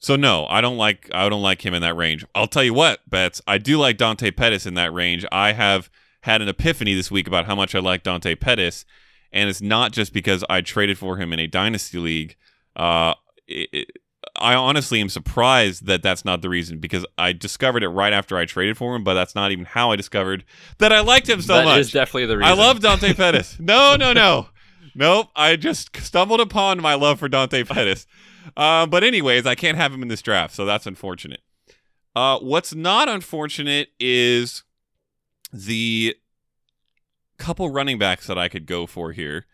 [0.00, 2.24] So no, I don't like I don't like him in that range.
[2.34, 5.24] I'll tell you what, Betz, I do like Dante Pettis in that range.
[5.32, 5.90] I have
[6.22, 8.84] had an epiphany this week about how much I like Dante Pettis,
[9.32, 12.36] and it's not just because I traded for him in a dynasty league.
[12.76, 13.14] Uh,
[13.46, 13.88] it, it-
[14.40, 18.36] I honestly am surprised that that's not the reason because I discovered it right after
[18.36, 20.44] I traded for him, but that's not even how I discovered
[20.78, 21.78] that I liked him so That much.
[21.80, 22.52] is definitely the reason.
[22.52, 23.58] I love Dante Pettis.
[23.58, 24.48] No, no, no.
[24.98, 25.28] Nope.
[25.36, 28.04] I just stumbled upon my love for Dante Pettis.
[28.56, 31.40] Uh, but anyways, I can't have him in this draft, so that's unfortunate.
[32.16, 34.64] Uh, what's not unfortunate is
[35.52, 36.16] the
[37.38, 39.46] couple running backs that I could go for here.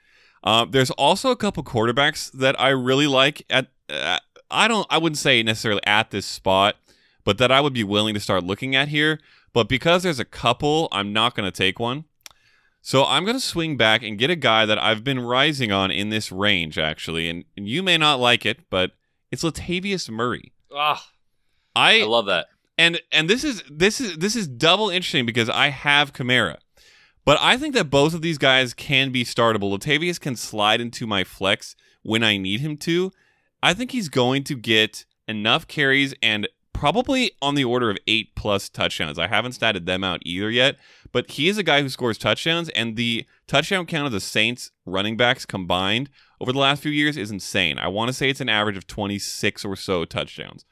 [0.43, 3.45] Uh, there's also a couple quarterbacks that I really like.
[3.51, 4.21] At uh,
[4.51, 6.77] I don't, I wouldn't say necessarily at this spot,
[7.23, 9.21] but that I would be willing to start looking at here.
[9.53, 12.05] But because there's a couple, I'm not going to take one.
[12.87, 15.91] So I'm going to swing back and get a guy that I've been rising on
[15.91, 17.31] in this range, actually.
[17.31, 18.91] And, and you may not like it, but
[19.33, 20.53] it's Latavius Murray.
[20.71, 21.09] Ah,
[21.75, 22.49] I, I love that.
[22.77, 26.59] and and this is this is this is double interesting because I have Kamara.
[27.25, 29.75] But I think that both of these guys can be startable.
[29.75, 33.13] Latavius can slide into my flex when I need him to.
[33.63, 38.35] I think he's going to get enough carries and probably on the order of eight
[38.35, 39.19] plus touchdowns.
[39.19, 40.77] I haven't statted them out either yet,
[41.15, 44.73] but he is a guy who scores touchdowns, and the touchdown count of the Saints
[44.85, 46.11] running backs combined
[46.41, 47.79] over the last few years is insane.
[47.79, 50.65] I want to say it's an average of 26 or so touchdowns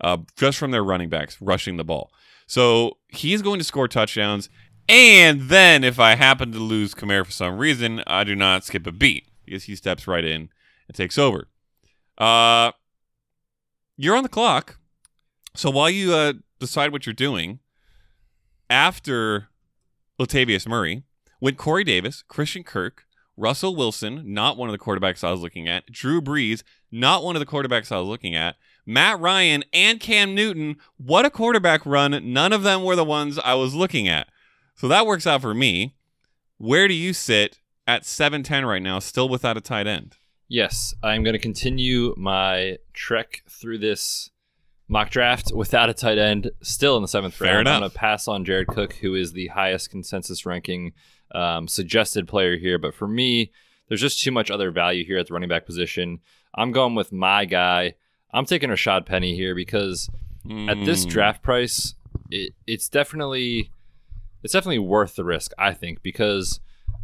[0.00, 2.12] uh, just from their running backs rushing the ball.
[2.46, 4.48] So he's going to score touchdowns.
[4.88, 8.86] And then if I happen to lose Kamara for some reason, I do not skip
[8.86, 10.48] a beat because he steps right in
[10.86, 11.48] and takes over.
[12.16, 12.70] Uh,
[13.96, 14.78] you're on the clock.
[15.56, 17.58] So while you uh, decide what you're doing,
[18.70, 19.48] after
[20.20, 21.04] Latavius Murray
[21.40, 23.04] went Corey Davis, Christian Kirk,
[23.36, 27.34] Russell Wilson, not one of the quarterbacks I was looking at, Drew Brees, not one
[27.34, 30.76] of the quarterbacks I was looking at, Matt Ryan, and Cam Newton.
[30.96, 32.32] What a quarterback run.
[32.32, 34.28] None of them were the ones I was looking at.
[34.74, 35.96] So that works out for me.
[36.58, 40.16] Where do you sit at 7'10 right now, still without a tight end?
[40.48, 44.30] Yes, I'm going to continue my trek through this
[44.88, 47.68] mock draft without a tight end, still in the seventh Fair round.
[47.68, 50.92] I'm going to pass on Jared Cook, who is the highest consensus ranking
[51.34, 52.78] um, suggested player here.
[52.78, 53.50] But for me,
[53.88, 56.20] there's just too much other value here at the running back position.
[56.54, 57.94] I'm going with my guy.
[58.32, 60.08] I'm taking Rashaad Penny here because
[60.68, 61.10] at this Hmm.
[61.10, 61.94] draft price,
[62.30, 63.70] it, it's definitely
[64.42, 65.52] it's definitely worth the risk.
[65.56, 66.58] I think because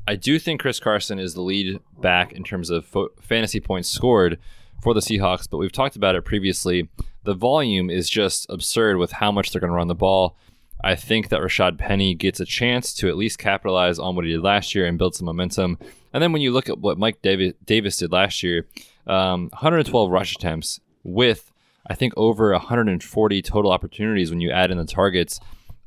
[0.09, 3.89] I do think Chris Carson is the lead back in terms of fo- fantasy points
[3.89, 4.39] scored
[4.83, 6.89] for the Seahawks, but we've talked about it previously.
[7.29, 10.35] The volume is just absurd with how much they're going to run the ball.
[10.83, 14.31] I think that Rashaad Penny gets a chance to at least capitalize on what he
[14.31, 15.77] did last year and build some momentum.
[16.15, 18.67] And then when you look at what Mike Davi- Davis did last year,
[19.07, 21.53] um, 112 rush attempts with
[21.87, 25.39] I think over 140 total opportunities when you add in the targets.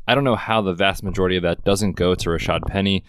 [0.07, 3.03] I don't know how the vast majority of that doesn't go to Rashaad Penny.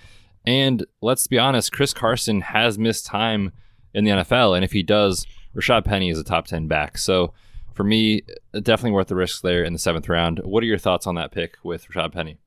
[0.46, 3.52] And let's be honest, Chris Carson has missed time
[3.92, 6.96] in the NFL, and if he does, Rashaad Penny is a top 10 back.
[6.96, 7.34] So
[7.74, 10.40] for me, definitely worth the risk there in the seventh round.
[10.44, 12.38] What are your thoughts on that pick with Rashaad Penny?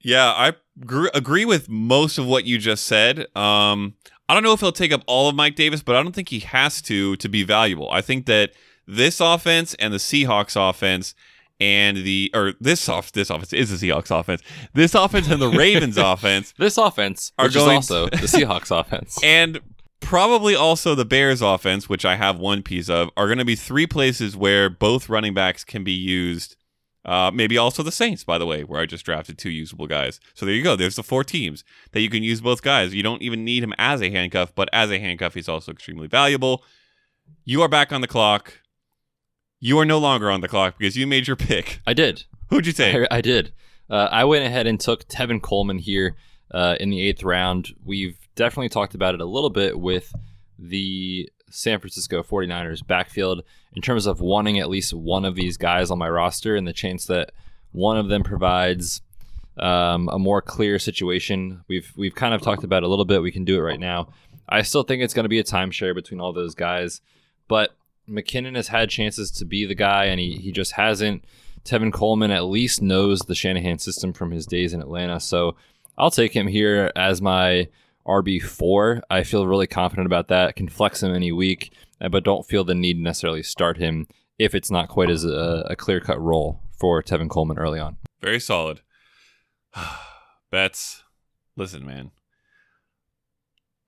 [0.00, 0.52] Yeah, I
[0.84, 3.26] gr- agree with most of what you just said.
[3.36, 3.94] Um,
[4.28, 6.28] I don't know if he'll take up all of Mike Davis, but I don't think
[6.28, 7.90] he has to to be valuable.
[7.90, 8.52] I think that
[8.86, 11.14] this offense and the Seahawks offense
[11.58, 14.42] and the or this off this offense is the Seahawks offense.
[14.74, 19.18] This offense and the Ravens offense This offense, Are going is also the Seahawks offense.
[19.24, 19.60] and
[20.06, 23.56] probably also the Bears offense, which I have one piece of, are going to be
[23.56, 26.54] three places where both running backs can be used.
[27.04, 30.20] Uh, maybe also the Saints, by the way, where I just drafted two usable guys.
[30.34, 30.76] So there you go.
[30.76, 32.94] There's the four teams that you can use both guys.
[32.94, 36.06] You don't even need him as a handcuff, but as a handcuff, he's also extremely
[36.06, 36.62] valuable.
[37.44, 38.60] You are back on the clock.
[39.58, 41.80] You are no longer on the clock because you made your pick.
[41.84, 42.24] I did.
[42.50, 42.94] Who'd you take?
[43.10, 43.52] I, I did.
[43.90, 46.16] Uh, I went ahead and took Tevin Coleman here
[46.52, 47.70] uh, in the eighth round.
[47.84, 50.14] We've definitely talked about it a little bit with
[50.58, 53.42] the San Francisco 49ers backfield
[53.74, 56.72] in terms of wanting at least one of these guys on my roster and the
[56.72, 57.32] chance that
[57.72, 59.02] one of them provides
[59.58, 61.64] um, a more clear situation.
[61.68, 63.22] We've we've kind of talked about a little bit.
[63.22, 64.08] We can do it right now.
[64.48, 67.00] I still think it's going to be a timeshare between all those guys,
[67.48, 67.74] but
[68.08, 71.24] McKinnon has had chances to be the guy, and he, he just hasn't.
[71.64, 75.18] Tevin Coleman at least knows the Shanahan system from his days in Atlanta.
[75.18, 75.56] So
[75.98, 77.66] I'll take him here as my
[78.06, 79.02] RB4.
[79.10, 80.56] I feel really confident about that.
[80.56, 84.06] Can flex him any week, uh, but don't feel the need to necessarily start him
[84.38, 87.96] if it's not quite as a, a clear cut role for Tevin Coleman early on.
[88.20, 88.82] Very solid.
[90.50, 91.02] Betz.
[91.56, 92.10] Listen, man.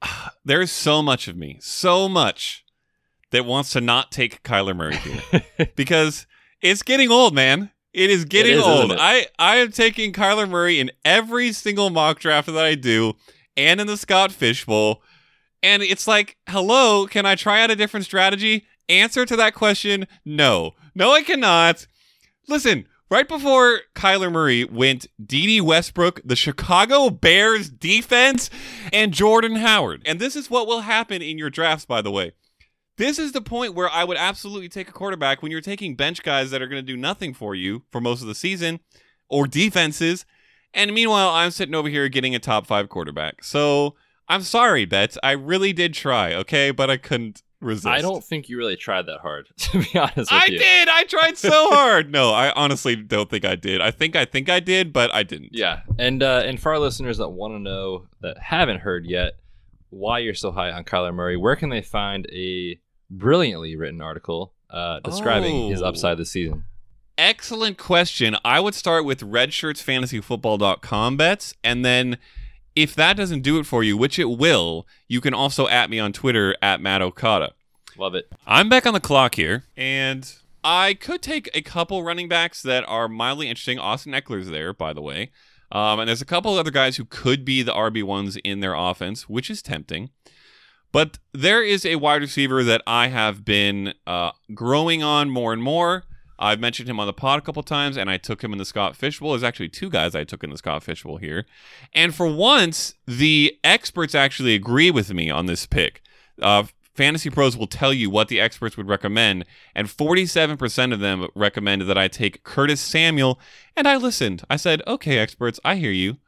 [0.44, 2.64] There is so much of me, so much
[3.32, 5.42] that wants to not take Kyler Murray here
[5.76, 6.26] because
[6.62, 7.70] it's getting old, man.
[7.92, 8.92] It is getting is, old.
[8.92, 13.14] I I am taking Kyler Murray in every single mock draft that I do,
[13.58, 15.02] and in the Scott Fish Bowl.
[15.62, 18.64] And it's like, hello, can I try out a different strategy?
[18.88, 21.86] Answer to that question: No, no, I cannot.
[22.46, 28.48] Listen, right before Kyler Murray went Dede Westbrook, the Chicago Bears defense,
[28.92, 30.02] and Jordan Howard.
[30.06, 32.32] And this is what will happen in your drafts, by the way.
[32.96, 36.22] This is the point where I would absolutely take a quarterback when you're taking bench
[36.22, 38.80] guys that are going to do nothing for you for most of the season
[39.28, 40.24] or defenses.
[40.74, 43.42] And meanwhile, I'm sitting over here getting a top five quarterback.
[43.44, 43.94] So
[44.28, 45.16] I'm sorry, Betz.
[45.22, 46.70] I really did try, okay?
[46.70, 47.86] But I couldn't resist.
[47.86, 50.58] I don't think you really tried that hard, to be honest with I you.
[50.58, 50.88] did.
[50.88, 52.10] I tried so hard.
[52.12, 53.80] No, I honestly don't think I did.
[53.80, 55.50] I think I think I did, but I didn't.
[55.52, 59.32] Yeah, and uh, and for our listeners that want to know that haven't heard yet
[59.90, 62.78] why you're so high on Kyler Murray, where can they find a
[63.10, 65.86] brilliantly written article uh, describing his Oh.
[65.86, 66.64] upside this season?
[67.18, 68.36] Excellent question.
[68.44, 72.18] I would start with redshirtsfantasyfootball.com Betz and then
[72.76, 75.98] if that doesn't do it for you, which it will, you can also at me
[75.98, 77.54] on Twitter at Matt Okada.
[77.96, 78.32] Love it.
[78.46, 82.84] I'm back on the clock here, and I could take a couple running backs that
[82.86, 83.80] are mildly interesting.
[83.80, 85.32] Austin Ekeler's there, by the way.
[85.72, 89.28] Um, and there's a couple other guys who could be the RB1s in their offense,
[89.28, 90.10] which is tempting.
[90.92, 95.62] But there is a wide receiver that I have been uh, growing on more and
[95.62, 96.04] more.
[96.38, 98.64] I've mentioned him on the pod a couple times, and I took him in the
[98.64, 99.30] Scott Fish Bowl.
[99.30, 101.46] There's actually two guys I took in the Scott Fish Bowl here.
[101.92, 106.02] And for once, the experts actually agree with me on this pick.
[106.40, 106.64] Uh,
[106.94, 111.84] Fantasy Pros will tell you what the experts would recommend, and 47% of them recommended
[111.86, 113.38] that I take Curtis Samuel.
[113.76, 114.42] And I listened.
[114.50, 116.18] I said, okay, experts, I hear you.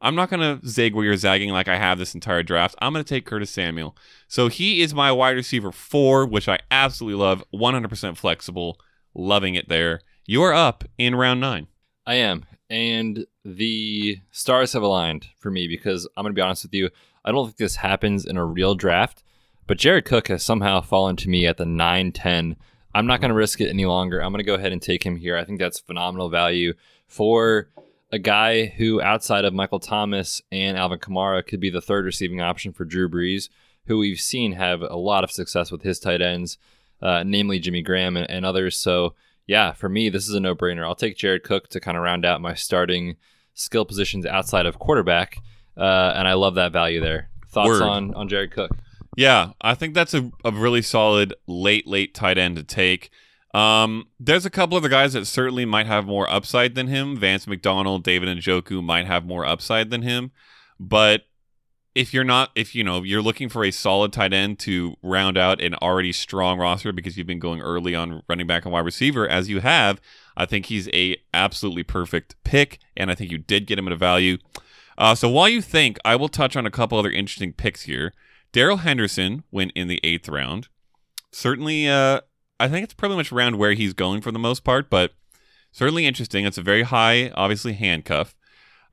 [0.00, 2.76] I'm not going to zig where you're zagging like I have this entire draft.
[2.80, 3.96] I'm going to take Curtis Samuel.
[4.28, 7.42] So he is my wide receiver four, which I absolutely love.
[7.52, 8.78] 100% flexible.
[9.18, 10.00] Loving it there.
[10.26, 11.66] You're up in round nine.
[12.06, 12.46] I am.
[12.70, 16.90] And the stars have aligned for me because I'm going to be honest with you.
[17.24, 19.24] I don't think this happens in a real draft,
[19.66, 22.54] but Jared Cook has somehow fallen to me at the 9 10.
[22.94, 24.22] I'm not going to risk it any longer.
[24.22, 25.36] I'm going to go ahead and take him here.
[25.36, 26.74] I think that's phenomenal value
[27.08, 27.70] for
[28.12, 32.40] a guy who, outside of Michael Thomas and Alvin Kamara, could be the third receiving
[32.40, 33.48] option for Drew Brees,
[33.86, 36.56] who we've seen have a lot of success with his tight ends,
[37.02, 38.78] uh, namely Jimmy Graham and, and others.
[38.78, 39.14] So,
[39.46, 40.84] yeah, for me, this is a no brainer.
[40.84, 43.16] I'll take Jared Cook to kind of round out my starting
[43.54, 45.38] skill positions outside of quarterback.
[45.76, 47.30] Uh, and I love that value there.
[47.48, 47.82] Thoughts Word.
[47.82, 48.72] on, on Jared Cook?
[49.16, 53.10] Yeah, I think that's a, a really solid late, late tight end to take.
[53.54, 57.16] Um, there's a couple other guys that certainly might have more upside than him.
[57.16, 60.30] Vance McDonald, David Njoku might have more upside than him.
[60.78, 61.22] But
[61.98, 65.36] if you're not, if you know, you're looking for a solid tight end to round
[65.36, 68.84] out an already strong roster because you've been going early on running back and wide
[68.84, 70.00] receiver as you have,
[70.36, 73.92] I think he's a absolutely perfect pick, and I think you did get him at
[73.92, 74.38] a value.
[74.96, 78.12] Uh, so while you think, I will touch on a couple other interesting picks here.
[78.52, 80.68] Darrell Henderson went in the eighth round.
[81.32, 82.20] Certainly, uh,
[82.60, 85.14] I think it's pretty much around where he's going for the most part, but
[85.72, 86.44] certainly interesting.
[86.44, 88.36] It's a very high, obviously, handcuff.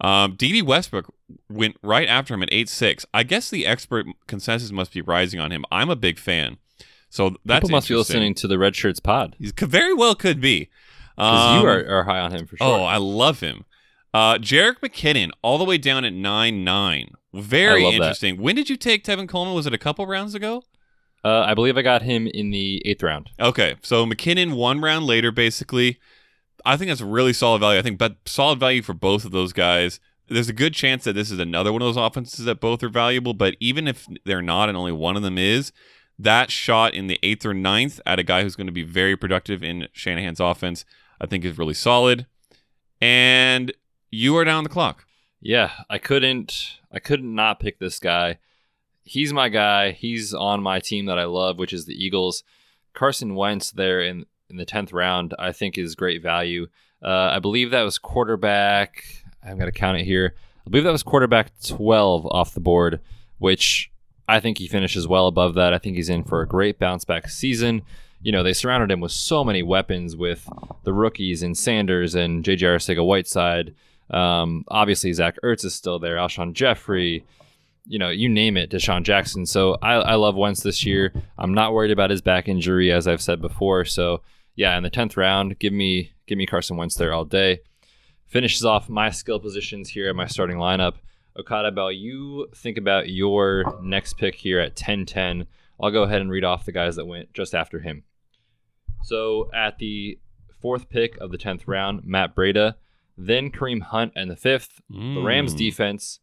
[0.02, 1.14] Um, Dede Westbrook
[1.50, 3.06] went right after him at 8 6.
[3.14, 5.64] I guess the expert consensus must be rising on him.
[5.72, 6.58] I'm a big fan.
[7.10, 10.42] So that's People must be listening to the Red Shirts pod He very well could
[10.42, 10.70] be.
[11.16, 12.68] because you Um, are, are high on him for sure.
[12.68, 13.64] Oh, I love him.
[14.14, 17.10] Uh, Jerick McKinnon, all the way down at 9 9.
[17.34, 17.96] Very I love that.
[17.98, 18.42] interesting.
[18.42, 19.54] When did you take Tevin Coleman?
[19.56, 20.64] Was it a couple rounds ago?
[21.24, 23.30] uh, I believe I got him in the eighth round.
[23.40, 26.00] Okay, so McKinnon one round later, basically.
[26.66, 27.80] I think that's a really solid value.
[27.80, 30.00] I think but solid value for both of those guys.
[30.28, 32.90] There's a good chance that this is another one of those offenses that both are
[32.90, 35.72] valuable, but even if they're not and only one of them is,
[36.18, 39.16] that shot in the eighth or ninth at a guy who's going to be very
[39.16, 40.84] productive in Shanahan's offense,
[41.22, 42.26] I think is really solid.
[43.00, 43.72] And
[44.10, 45.06] you are down the clock.
[45.42, 48.40] Yeah, I couldn't I couldn't not pick this guy.
[49.04, 49.92] He's my guy.
[49.92, 52.44] He's on my team that I love, which is the Eagles.
[52.94, 56.68] Carson Wentz there in in the tenth round, I think is great value.
[57.04, 59.04] Uh, I believe that was quarterback.
[59.44, 60.36] I'm gonna count it here.
[60.66, 63.00] I believe that was quarterback 12 off the board,
[63.38, 63.92] which
[64.28, 65.74] I think he finishes well above that.
[65.74, 67.84] I think he's in for a great bounce back season.
[68.22, 70.50] You know, they surrounded him with so many weapons with
[70.84, 72.66] the rookies and Sanders and J.J.
[72.66, 73.76] Arcega Whiteside.
[74.10, 77.24] Um, obviously, Zach Ertz is still there, Alshon Jeffery,
[77.88, 79.46] you know, you name it, DeSean Jackson.
[79.46, 81.14] So I, I love Wentz this year.
[81.38, 83.86] I'm not worried about his back injury, as I've said before.
[83.86, 84.22] So
[84.56, 87.60] yeah, in the tenth round, give me give me Carson Wentz there all day.
[88.26, 90.96] Finishes off my skill positions here at my starting lineup.
[91.38, 95.46] Okada Bell, you think about your next pick here at 10-10.
[95.82, 98.04] I'll go ahead and read off the guys that went just after him.
[99.04, 100.18] So at the
[100.62, 102.76] fourth pick of the 10th round, Matt Breida,
[103.18, 105.58] then Kareem Hunt and the fifth, the Rams Mm.
[105.58, 106.20] defense,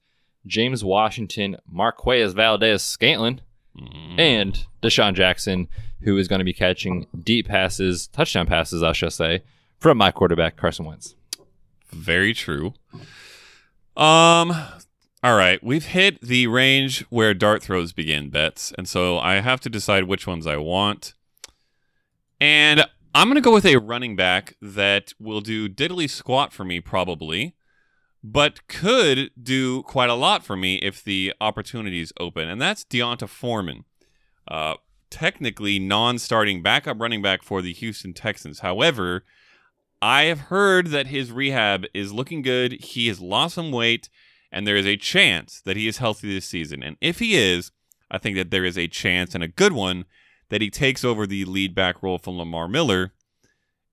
[0.46, 3.40] James Washington, Marquez Valdes-Scantling,
[3.78, 4.18] Mm.
[4.20, 5.66] and DeSean Jackson,
[6.02, 9.42] who is going to be catching deep passes, touchdown passes, I shall say,
[9.78, 11.14] from my quarterback, Carson Wentz.
[11.90, 12.74] Very true.
[13.96, 14.52] Um
[15.24, 19.60] all right, we've hit the range where dart throws begin, Betz, and so I have
[19.60, 21.14] to decide which ones I want.
[22.40, 22.84] And
[23.14, 26.80] I'm going to go with a running back that will do diddly squat for me
[26.80, 27.54] probably,
[28.22, 33.28] but could do quite a lot for me if the opportunities open, and that's D'Onta
[33.28, 33.84] Foreman.
[34.46, 34.74] Uh,
[35.10, 38.60] technically non-starting backup running back for the Houston Texans.
[38.60, 39.24] However,
[40.00, 42.72] I have heard that his rehab is looking good.
[42.72, 44.08] He has lost some weight,
[44.50, 46.82] and there is a chance that he is healthy this season.
[46.82, 47.70] And if he is,
[48.10, 50.06] I think that there is a chance and a good one
[50.48, 53.12] that he takes over the lead back role from Lamar Miller.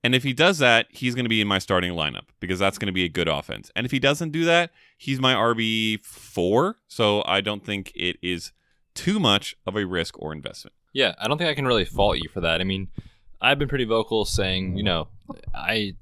[0.02, 2.78] And if he does that, he's going to be in my starting lineup because that's
[2.78, 3.70] going to be a good offense.
[3.76, 6.74] And if he doesn't do that, he's my RB4.
[6.88, 8.52] So I don't think it is
[8.94, 10.74] too much of a risk or investment.
[10.92, 12.60] Yeah, I don't think I can really fault you for that.
[12.60, 12.88] I mean,
[13.40, 15.08] I've been pretty vocal saying, you know,
[15.54, 15.94] I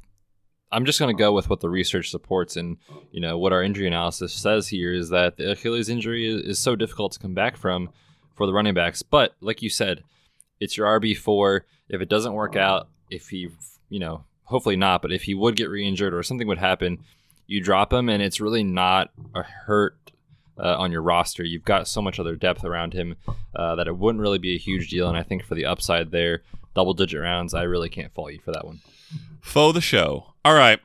[0.70, 2.76] I'm just going to go with what the research supports and,
[3.10, 6.58] you know, what our injury analysis says here is that the Achilles injury is, is
[6.58, 7.88] so difficult to come back from
[8.34, 9.02] for the running backs.
[9.02, 10.04] But like you said,
[10.60, 11.62] it's your RB4.
[11.88, 13.48] If it doesn't work out, if he,
[13.88, 16.98] you know, hopefully not, but if he would get re-injured or something would happen,
[17.46, 19.96] you drop him and it's really not a hurt
[20.58, 21.44] uh, on your roster.
[21.44, 23.16] You've got so much other depth around him
[23.54, 25.08] uh, that it wouldn't really be a huge deal.
[25.08, 26.42] And I think for the upside there,
[26.74, 28.80] double digit rounds, I really can't fault you for that one.
[29.40, 30.34] Foe the show.
[30.44, 30.80] All right.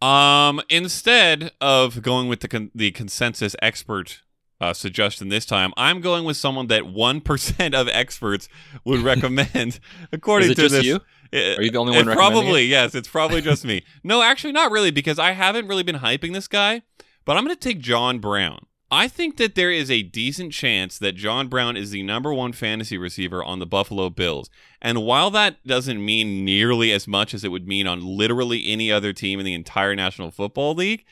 [0.00, 4.22] Um, instead of going with the con- the consensus expert
[4.60, 8.48] uh, suggestion this time, I'm going with someone that one percent of experts
[8.84, 9.80] would recommend.
[10.12, 11.00] according to this, you?
[11.34, 12.94] It- Are you the only one Probably yes.
[12.94, 13.82] It's probably just me.
[14.04, 16.82] No, actually, not really, because I haven't really been hyping this guy.
[17.24, 18.66] But I'm going to take John Brown.
[18.90, 22.52] I think that there is a decent chance that John Brown is the number one
[22.52, 24.50] fantasy receiver on the Buffalo Bills.
[24.80, 28.92] And while that doesn't mean nearly as much as it would mean on literally any
[28.92, 31.04] other team in the entire National Football League,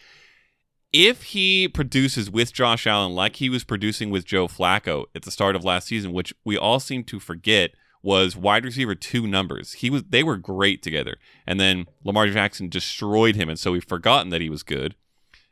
[0.93, 5.31] if he produces with Josh Allen like he was producing with Joe Flacco at the
[5.31, 9.75] start of last season, which we all seem to forget was wide receiver two numbers.
[9.75, 11.17] He was they were great together.
[11.47, 14.95] And then Lamar Jackson destroyed him and so we've forgotten that he was good.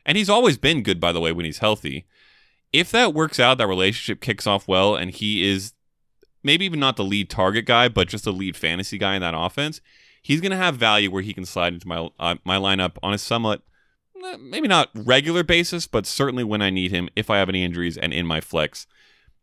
[0.04, 2.06] And he's always been good by the way when he's healthy.
[2.72, 5.72] If that works out, that relationship kicks off well and he is
[6.42, 9.34] maybe even not the lead target guy, but just the lead fantasy guy in that
[9.36, 9.80] offense,
[10.22, 13.14] he's going to have value where he can slide into my uh, my lineup on
[13.14, 13.62] a somewhat
[14.24, 17.64] eh, maybe not regular basis, but certainly when I need him if I have any
[17.64, 18.86] injuries and in my flex.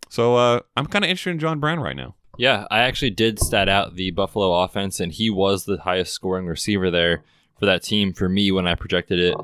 [0.10, 2.16] So uh, I'm kind of interested in John Brown right now.
[2.38, 6.46] Yeah, I actually did stat out the Buffalo offense, and he was the highest scoring
[6.46, 7.24] receiver there
[7.60, 9.36] for that team for me when I projected it.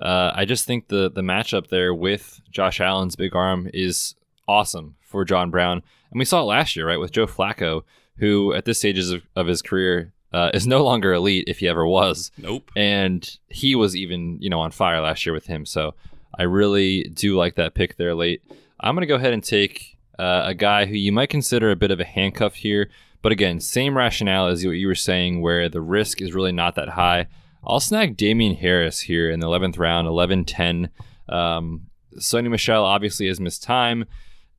[0.00, 4.14] Uh, I just think the the matchup there with Josh Allen's big arm is
[4.48, 7.82] awesome for John Brown, and we saw it last year, right, with Joe Flacco,
[8.16, 11.68] who at this stages of, of his career uh, is no longer elite if he
[11.68, 12.70] ever was, Nope.
[12.76, 15.64] and he was even you know on fire last year with him.
[15.66, 15.94] So
[16.36, 18.42] I really do like that pick there late.
[18.80, 21.90] I'm gonna go ahead and take uh, a guy who you might consider a bit
[21.90, 22.90] of a handcuff here,
[23.22, 26.74] but again, same rationale as what you were saying, where the risk is really not
[26.74, 27.26] that high.
[27.64, 30.90] I'll snag Damien Harris here in the 11th round, 11 10.
[31.28, 31.86] Um,
[32.18, 34.04] Sony Michel obviously has missed time.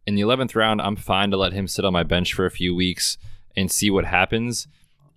[0.07, 2.51] In the 11th round, I'm fine to let him sit on my bench for a
[2.51, 3.20] few weeks
[3.55, 4.68] and see what happens.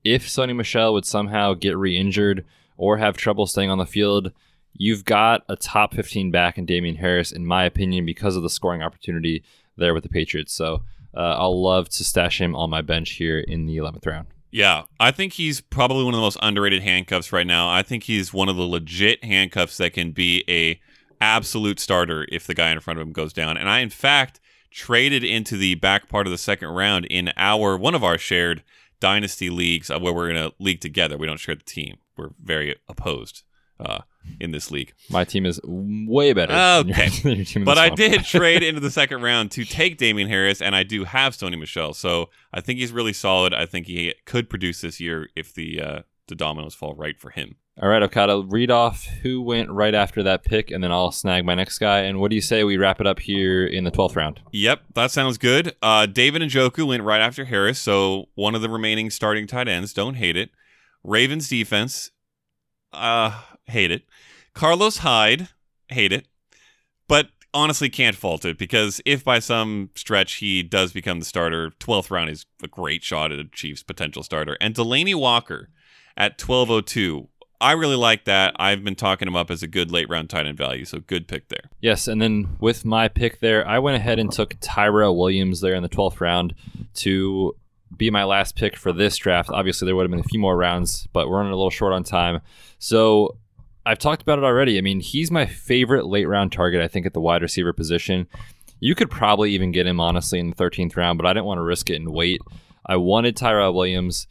[0.04, 2.44] If Sony Michel would somehow get re injured
[2.76, 4.30] or have trouble staying on the field,
[4.74, 8.50] you've got a top 15 back in Damien Harris, in my opinion, because of the
[8.50, 9.42] scoring opportunity
[9.76, 10.52] there with the Patriots.
[10.52, 10.82] So
[11.16, 14.26] uh, I'll love to stash him on my bench here in the 11th round.
[14.50, 17.68] Yeah, I think he's probably one of the most underrated handcuffs right now.
[17.68, 20.80] I think he's one of the legit handcuffs that can be a
[21.20, 23.56] absolute starter if the guy in front of him goes down.
[23.56, 27.76] And I, in fact, traded into the back part of the second round in our
[27.76, 28.62] one of our shared
[29.00, 31.16] dynasty leagues uh, where we're in a league together.
[31.18, 31.96] We don't share the team.
[32.16, 33.42] We're very opposed
[33.80, 34.02] uh,
[34.40, 34.92] in this league.
[35.10, 36.52] My team is way better.
[36.52, 37.10] than your- Okay.
[37.36, 40.74] your team But I did trade into the second round to take Damien Harris, and
[40.74, 41.94] I do have Sony Michel.
[41.94, 43.54] So I think he's really solid.
[43.54, 47.30] I think he could produce this year if the uh, the dominoes fall right for
[47.30, 47.56] him.
[47.82, 51.44] All right, I've read off who went right after that pick, and then I'll snag
[51.44, 52.02] my next guy.
[52.02, 54.38] And what do you say we wrap it up here in the 12th round?
[54.52, 55.74] Yep, that sounds good.
[55.82, 59.92] Uh, David Njoku went right after Harris, so one of the remaining starting tight ends.
[59.92, 60.50] Don't hate it.
[61.02, 62.12] Ravens defense,
[62.92, 64.04] uh, hate it.
[64.54, 65.48] Carlos Hyde,
[65.88, 66.26] hate it.
[67.06, 71.70] But honestly can't fault it because if by some stretch he does become the starter,
[71.80, 74.56] 12th round is a great shot at a Chiefs potential starter.
[74.60, 75.68] And Delanie Walker
[76.16, 77.28] at 1202.
[77.60, 78.54] I really like that.
[78.58, 81.28] I've been talking him up as a good late round tight end value, so good
[81.28, 81.70] pick there.
[81.80, 85.74] Yes, and then with my pick there, I went ahead and took Tyrell Williams there
[85.74, 86.54] in the 12th round
[86.94, 87.56] to
[87.96, 89.50] be my last pick for this draft.
[89.50, 91.92] Obviously, there would have been a few more rounds, but we're running a little short
[91.92, 92.40] on time.
[92.78, 93.38] So
[93.86, 94.78] I've talked about it already.
[94.78, 98.26] I mean, he's my favorite late round target, I think, at the wide receiver position.
[98.80, 101.58] You could probably even get him, honestly, in the 13th round, but I didn't want
[101.58, 102.40] to risk it and wait.
[102.86, 104.26] I wanted Tyrell Williams.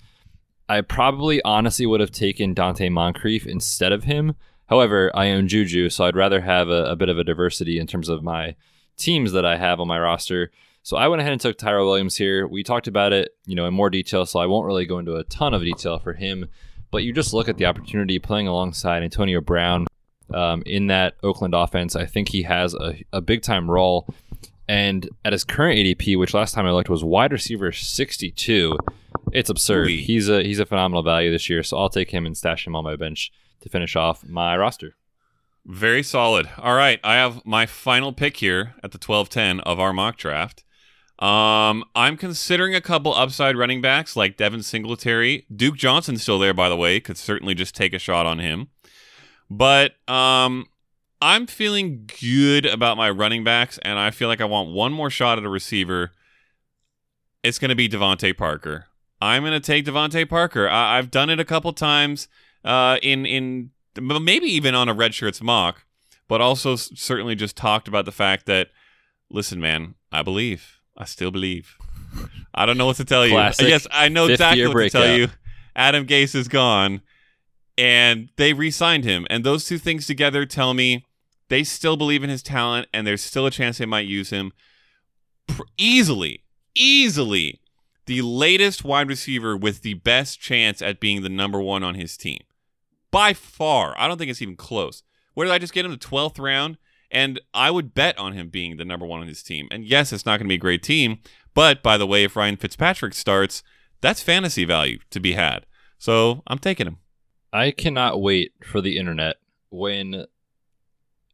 [0.69, 4.35] I probably honestly would have taken Donte Moncrief instead of him.
[4.67, 7.87] However, I own Juju, so I'd rather have a, a bit of a diversity in
[7.87, 8.55] terms of my
[8.97, 10.51] teams that I have on my roster.
[10.83, 12.47] So I went ahead and took Tyrell Williams here.
[12.47, 15.15] We talked about it, you know, in more detail, so I won't really go into
[15.15, 16.49] a ton of detail for him.
[16.93, 19.87] But you just look at the opportunity playing alongside Antonio Brown
[20.31, 21.95] um, in that Oakland offense.
[21.95, 24.07] I think he has a, a big time role.
[24.67, 28.77] And at his current ADP, which last time I looked was wide receiver 62,
[29.31, 29.89] it's absurd.
[29.89, 32.75] He's a he's a phenomenal value this year, so I'll take him and stash him
[32.75, 33.31] on my bench
[33.61, 34.95] to finish off my roster.
[35.65, 36.47] Very solid.
[36.59, 40.63] All right, I have my final pick here at the 12-10 of our mock draft.
[41.23, 45.45] Um, I'm considering a couple upside running backs like Devin Singletary.
[45.55, 46.99] Duke Johnson's still there, by the way.
[46.99, 48.67] Could certainly just take a shot on him.
[49.49, 50.65] But um,
[51.21, 55.09] I'm feeling good about my running backs, and I feel like I want one more
[55.09, 56.11] shot at a receiver.
[57.41, 58.87] It's going to be DeVante Parker.
[59.21, 60.67] I'm going to take DeVante Parker.
[60.67, 62.27] I- I've done it a couple times
[62.65, 65.85] uh, in in maybe even on a red shirts mock,
[66.27, 68.71] but also certainly just talked about the fact that
[69.29, 70.81] listen, man, I believe.
[70.97, 71.77] I still believe.
[72.53, 73.33] I don't know what to tell you.
[73.33, 75.27] Classic Yes, I know fifth exactly what to tell you.
[75.75, 77.01] Adam Gase is gone,
[77.77, 79.25] and they re-signed him.
[79.29, 81.05] And those two things together tell me
[81.49, 84.53] they still believe in his talent, and there's still a chance they might use him.
[85.77, 86.43] Easily,
[86.75, 87.59] easily,
[88.05, 92.17] the latest wide receiver with the best chance at being the number one on his
[92.17, 92.41] team.
[93.11, 93.95] By far.
[93.97, 95.03] I don't think it's even close.
[95.33, 95.91] Where did I just get him?
[95.91, 96.77] The 12th round?
[97.13, 99.67] And I would bet on him being the number one on his team.
[99.71, 101.19] And yes, it's not going to be a great team.
[101.53, 103.61] But by the way, if Ryan Fitzpatrick starts,
[104.01, 105.65] that's fantasy value to be had.
[105.99, 106.97] So I'm taking him.
[107.53, 109.35] I cannot wait for the internet
[109.69, 110.25] when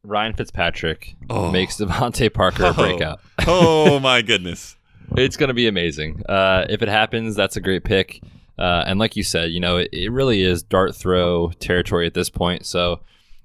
[0.04, 1.50] Ryan Fitzpatrick Oh.
[1.50, 2.70] makes DeVante Parker Oh.
[2.70, 3.20] a breakout.
[3.46, 4.76] Oh my goodness.
[5.16, 6.22] It's going to be amazing.
[6.28, 8.22] Uh, if it happens, that's a great pick.
[8.58, 12.14] Uh, and like you said, you know, it, it really is dart throw territory at
[12.14, 12.64] this point.
[12.66, 13.00] So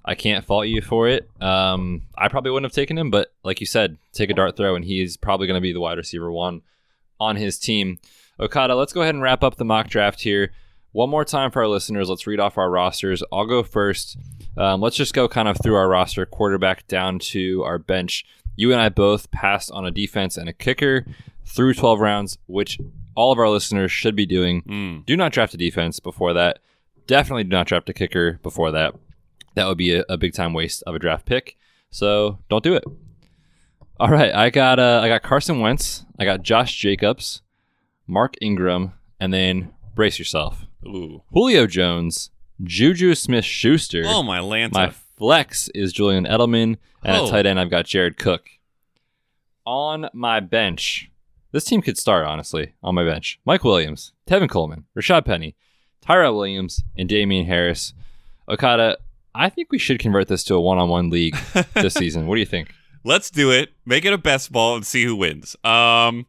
[0.08, 1.28] I can't fault you for it.
[1.42, 4.76] Um, I probably wouldn't have taken him, but like you said, take a dart throw,
[4.76, 6.62] and he's probably going to be the wide receiver one
[7.20, 8.00] on his team.
[8.40, 10.52] Okada, let's go ahead and wrap up the mock draft here.
[10.92, 12.08] One more time for our listeners.
[12.08, 13.24] Let's read off our rosters.
[13.32, 14.18] I'll go first.
[14.56, 18.26] Um, let's just go kind of through our roster, quarterback down to our bench.
[18.56, 21.06] You and I both passed on a defense and a kicker
[21.46, 22.80] through 12 rounds, which
[23.16, 24.62] all of our listeners should be doing.
[24.62, 25.06] Mm.
[25.06, 26.60] Do not draft a defense before that.
[27.08, 28.96] Definitely do not draft a kicker before that.
[29.56, 31.58] That would be a, a big time waste of a draft pick.
[31.90, 32.84] So don't do it.
[33.98, 37.42] All right, I got uh, I got Carson Wentz, I got Josh Jacobs,
[38.08, 40.66] Mark Ingram, and then brace yourself.
[40.86, 41.24] Ooh.
[41.32, 42.30] Julio Jones,
[42.62, 44.04] Juju Smith Schuster.
[44.06, 44.74] Oh my Lanta.
[44.74, 47.26] My flex is Julian Edelman, and Oh.
[47.26, 48.50] at tight end I've got Jared Cook.
[49.66, 51.10] On my bench,
[51.52, 52.74] this team could start honestly.
[52.84, 55.56] On my bench, Mike Williams, Tevin Coleman, Rashaad Penny,
[56.02, 57.94] Tyrell Williams, and Damien Harris.
[58.48, 58.98] Okada,
[59.36, 61.36] I think we should convert this to a one-on-one league
[61.74, 62.26] this season.
[62.26, 62.74] What do you think?
[63.04, 63.70] Let's do it.
[63.86, 65.56] Make it a best ball and see who wins.
[65.64, 66.26] Um,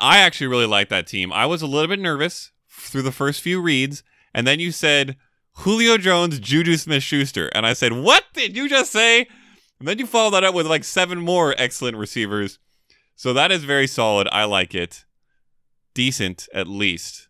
[0.00, 1.32] I actually really like that team.
[1.32, 4.02] I was a little bit nervous through the first few reads,
[4.34, 5.16] and then you said
[5.58, 7.48] Julio Jones, Juju Smith Schuster.
[7.54, 9.26] And I said, What did you just say?
[9.78, 12.58] And then you followed that up with like seven more excellent receivers.
[13.16, 14.28] So that is very solid.
[14.32, 15.04] I like it.
[15.94, 17.28] Decent, at least.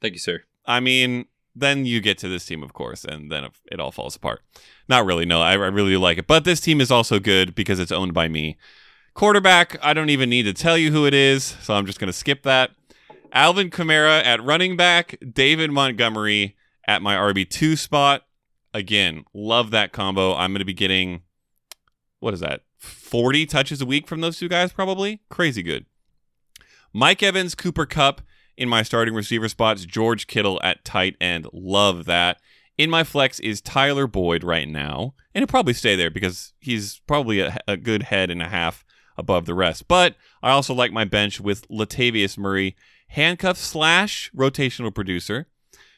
[0.00, 0.42] Thank you, sir.
[0.64, 4.16] I mean, then you get to this team, of course, and then it all falls
[4.16, 4.42] apart.
[4.88, 5.40] Not really, no.
[5.40, 6.26] I, I really do like it.
[6.26, 8.56] But this team is also good because it's owned by me.
[9.14, 12.08] Quarterback, I don't even need to tell you who it is, so I'm just going
[12.08, 12.70] to skip that.
[13.32, 16.56] Alvin Kamara at running back, David Montgomery
[16.86, 18.22] at my RB2 spot.
[18.74, 20.34] Again, love that combo.
[20.34, 21.22] I'm going to be getting,
[22.20, 25.20] what is that, 40 touches a week from those two guys, probably?
[25.28, 25.84] Crazy good.
[26.92, 28.22] Mike Evans, Cooper Kupp
[28.56, 31.46] in my starting receiver spots, George Kittle at tight end.
[31.52, 32.38] Love that.
[32.78, 37.00] In my flex is Tyler Boyd right now, and he'll probably stay there because he's
[37.06, 38.84] probably a, a good head and a half
[39.16, 39.88] above the rest.
[39.88, 42.74] But I also like my bench with Latavius Murray,
[43.08, 45.48] handcuff slash rotational producer,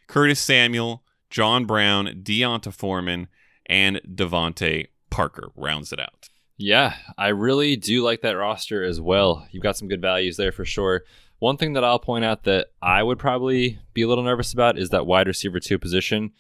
[0.09, 3.29] Curtis Samuel, John Brown, D'Onta Foreman,
[3.67, 6.29] and DeVante Parker rounds it out.
[6.57, 9.47] Yeah, I really do like that roster as well.
[9.51, 11.03] You've got some good values there for sure.
[11.39, 14.79] One thing that I'll point out that I would probably be a little nervous about
[14.79, 16.33] is that wide receiver two position.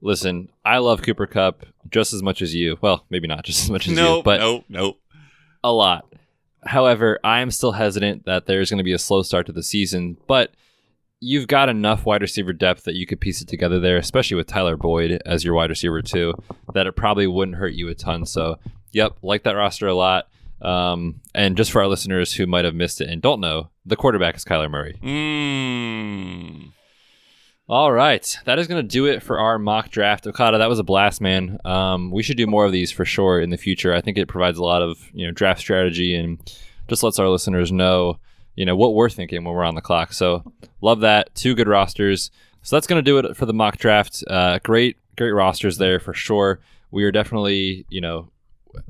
[0.00, 2.78] Listen, I love Cooper Kupp just as much as you.
[2.80, 4.96] Well, maybe not just as much as No, you, but no, no.
[5.62, 6.06] a lot.
[6.64, 9.62] However, I am still hesitant that there's going to be a slow start to the
[9.62, 10.52] season, but
[11.20, 14.46] you've got enough wide receiver depth that you could piece it together there, especially with
[14.46, 16.32] Tyler Boyd as your wide receiver too,
[16.72, 18.24] that it probably wouldn't hurt you a ton.
[18.24, 18.58] So,
[18.92, 20.28] yep, like that roster a lot.
[20.62, 23.96] Um, and just for our listeners who might have missed it and don't know, the
[23.96, 24.98] quarterback is Kyler Murray.
[25.02, 26.72] Mm.
[27.70, 30.26] All right, that is going to do it for our mock draft.
[30.26, 31.56] Okada, that was a blast, man.
[31.64, 33.94] Um, we should do more of these for sure in the future.
[33.94, 36.40] I think it provides a lot of you know draft strategy and
[36.88, 38.18] just lets our listeners know
[38.56, 40.12] you know what we're thinking when we're on the clock.
[40.12, 41.32] So love that.
[41.36, 42.32] Two good rosters.
[42.62, 44.24] So that's going to do it for the mock draft.
[44.26, 46.58] Uh, great, great rosters there for sure.
[46.90, 48.30] We are definitely you know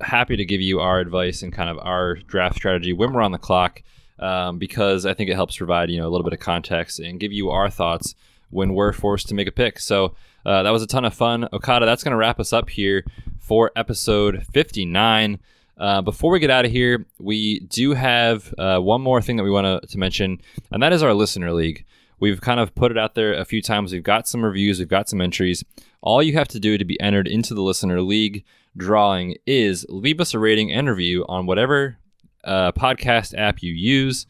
[0.00, 3.32] happy to give you our advice and kind of our draft strategy when we're on
[3.32, 3.82] the clock
[4.18, 7.18] um, because I think it helps provide you know a little bit of context and
[7.18, 8.14] give you our thoughts
[8.50, 9.78] when we're forced to make a pick.
[9.78, 11.48] So uh, that was a ton of fun.
[11.52, 13.04] Okada, that's going to wrap us up here
[13.38, 15.38] for episode 59.
[15.78, 19.44] Uh, before we get out of here, we do have uh, one more thing that
[19.44, 20.40] we want to mention,
[20.70, 21.84] and that is our listener league.
[22.18, 23.92] We've kind of put it out there a few times.
[23.92, 25.64] We've got some reviews, we've got some entries.
[26.02, 28.44] All you have to do to be entered into the listener league
[28.76, 31.98] drawing is leave us a rating and review on whatever
[32.44, 34.26] uh, podcast app you use.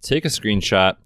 [0.00, 0.96] Take a screenshot,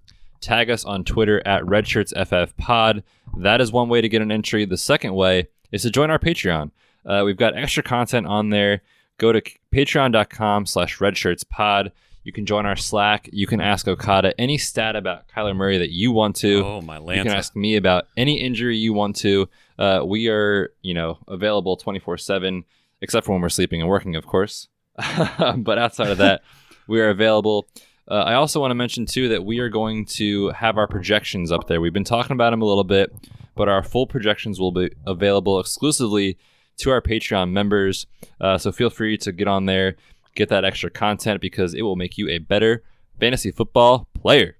[0.41, 3.03] tag us on Twitter at RedshirtsFFPod.
[3.37, 4.65] That is one way to get an entry.
[4.65, 6.71] The second way is to join our Patreon.
[7.05, 8.81] Uh, we've got extra content on there.
[9.17, 9.41] Go to
[9.73, 11.91] patreon.com slash redshirtspod.
[12.23, 13.29] You can join our Slack.
[13.31, 16.61] You can ask Okada any stat about Kyler Murray that you want to.
[16.61, 19.47] Oh, my You can ask me about any injury you want to.
[19.77, 22.63] Uh, we are, you know, available 24 7,
[23.01, 24.67] except for when we're sleeping and working, of course.
[25.57, 26.41] but outside of that,
[26.87, 27.67] we are available.
[28.09, 31.51] Uh, I also want to mention, too, that we are going to have our projections
[31.51, 31.81] up there.
[31.81, 33.13] We've been talking about them a little bit,
[33.55, 36.37] but our full projections will be available exclusively
[36.77, 38.07] to our Patreon members.
[38.39, 39.97] Uh, so feel free to get on there,
[40.35, 42.83] get that extra content because it will make you a better
[43.19, 44.57] fantasy football player.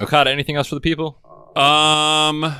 [0.00, 1.18] Okada, anything else for the people?
[1.56, 2.54] Um,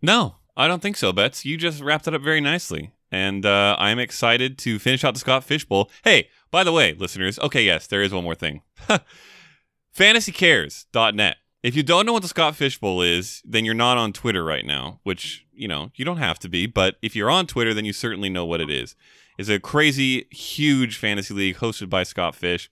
[0.00, 1.44] no, I don't think so, Betz.
[1.44, 2.92] You just wrapped it up very nicely.
[3.10, 5.90] And uh, I'm excited to finish out the Scott Fish Bowl.
[6.02, 8.62] Hey, by the way, listeners, okay, yes, there is one more thing.
[9.96, 11.36] FantasyCares.net.
[11.62, 14.44] If you don't know what the Scott Fish Bowl is, then you're not on Twitter
[14.44, 16.66] right now, which, you know, you don't have to be.
[16.66, 18.96] But if you're on Twitter, then you certainly know what it is.
[19.38, 22.70] It's a crazy, huge fantasy league hosted by Scott Fish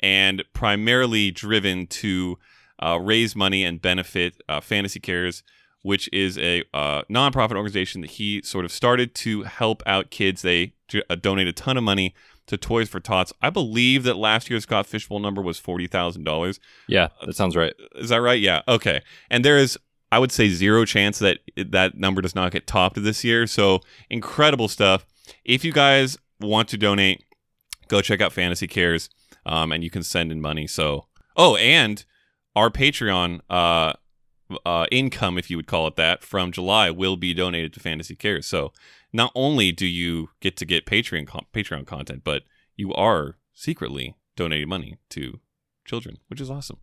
[0.00, 2.38] and primarily driven to
[2.82, 5.42] uh, raise money and benefit uh, Fantasy Cares,
[5.84, 10.40] which is a uh, nonprofit organization that he sort of started to help out kids.
[10.40, 10.72] They
[11.10, 12.14] uh, donate a ton of money
[12.46, 13.34] to Toys for Tots.
[13.42, 16.58] I believe that last year's Scott Fish Bowl number was forty thousand dollars.
[16.88, 17.74] Yeah, that sounds right.
[17.96, 18.40] Is that right?
[18.40, 18.62] Yeah.
[18.66, 19.02] Okay.
[19.30, 19.78] And there is,
[20.10, 23.46] I would say, zero chance that that number does not get topped this year.
[23.46, 25.04] So incredible stuff.
[25.44, 27.24] If you guys want to donate,
[27.88, 29.10] go check out Fantasy Cares,
[29.44, 30.66] um, and you can send in money.
[30.66, 32.02] So, oh, and
[32.56, 33.92] our Patreon uh,
[34.64, 38.14] uh, income, if you would call it that, from July will be donated to Fantasy
[38.14, 38.46] Cares.
[38.46, 38.72] So,
[39.12, 42.42] not only do you get to get Patreon con- Patreon content, but
[42.76, 45.40] you are secretly donating money to
[45.84, 46.78] children, which is awesome.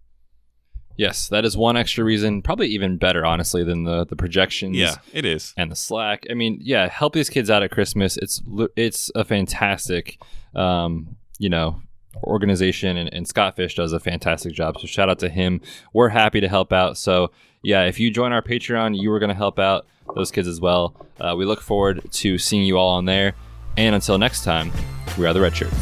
[0.97, 4.75] Yes, that is one extra reason, probably even better, honestly, than the the projections.
[4.75, 5.53] Yeah, it is.
[5.57, 6.25] and the Slack.
[6.29, 8.17] I mean, yeah, help these kids out at Christmas.
[8.17, 8.41] It's
[8.75, 10.21] it's a fantastic,
[10.53, 11.81] um, you know,
[12.23, 14.79] organization, and, and Scott Fish does a fantastic job.
[14.79, 15.61] So shout out to him.
[15.93, 16.97] We're happy to help out.
[16.97, 17.31] So
[17.61, 19.85] yeah, if you join our Patreon, you are going to help out
[20.15, 20.95] those kids as well.
[21.19, 23.33] Uh, we look forward to seeing you all on there.
[23.77, 24.71] And until next time,
[25.17, 25.75] we are the Red Shirts.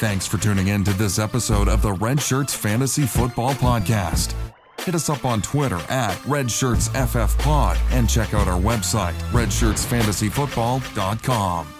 [0.00, 4.34] Thanks for tuning in to this episode of the Red Shirts Fantasy Football Podcast.
[4.80, 11.79] Hit us up on Twitter at RedShirtsFFPod and check out our website, redshirtsfantasyfootball.com.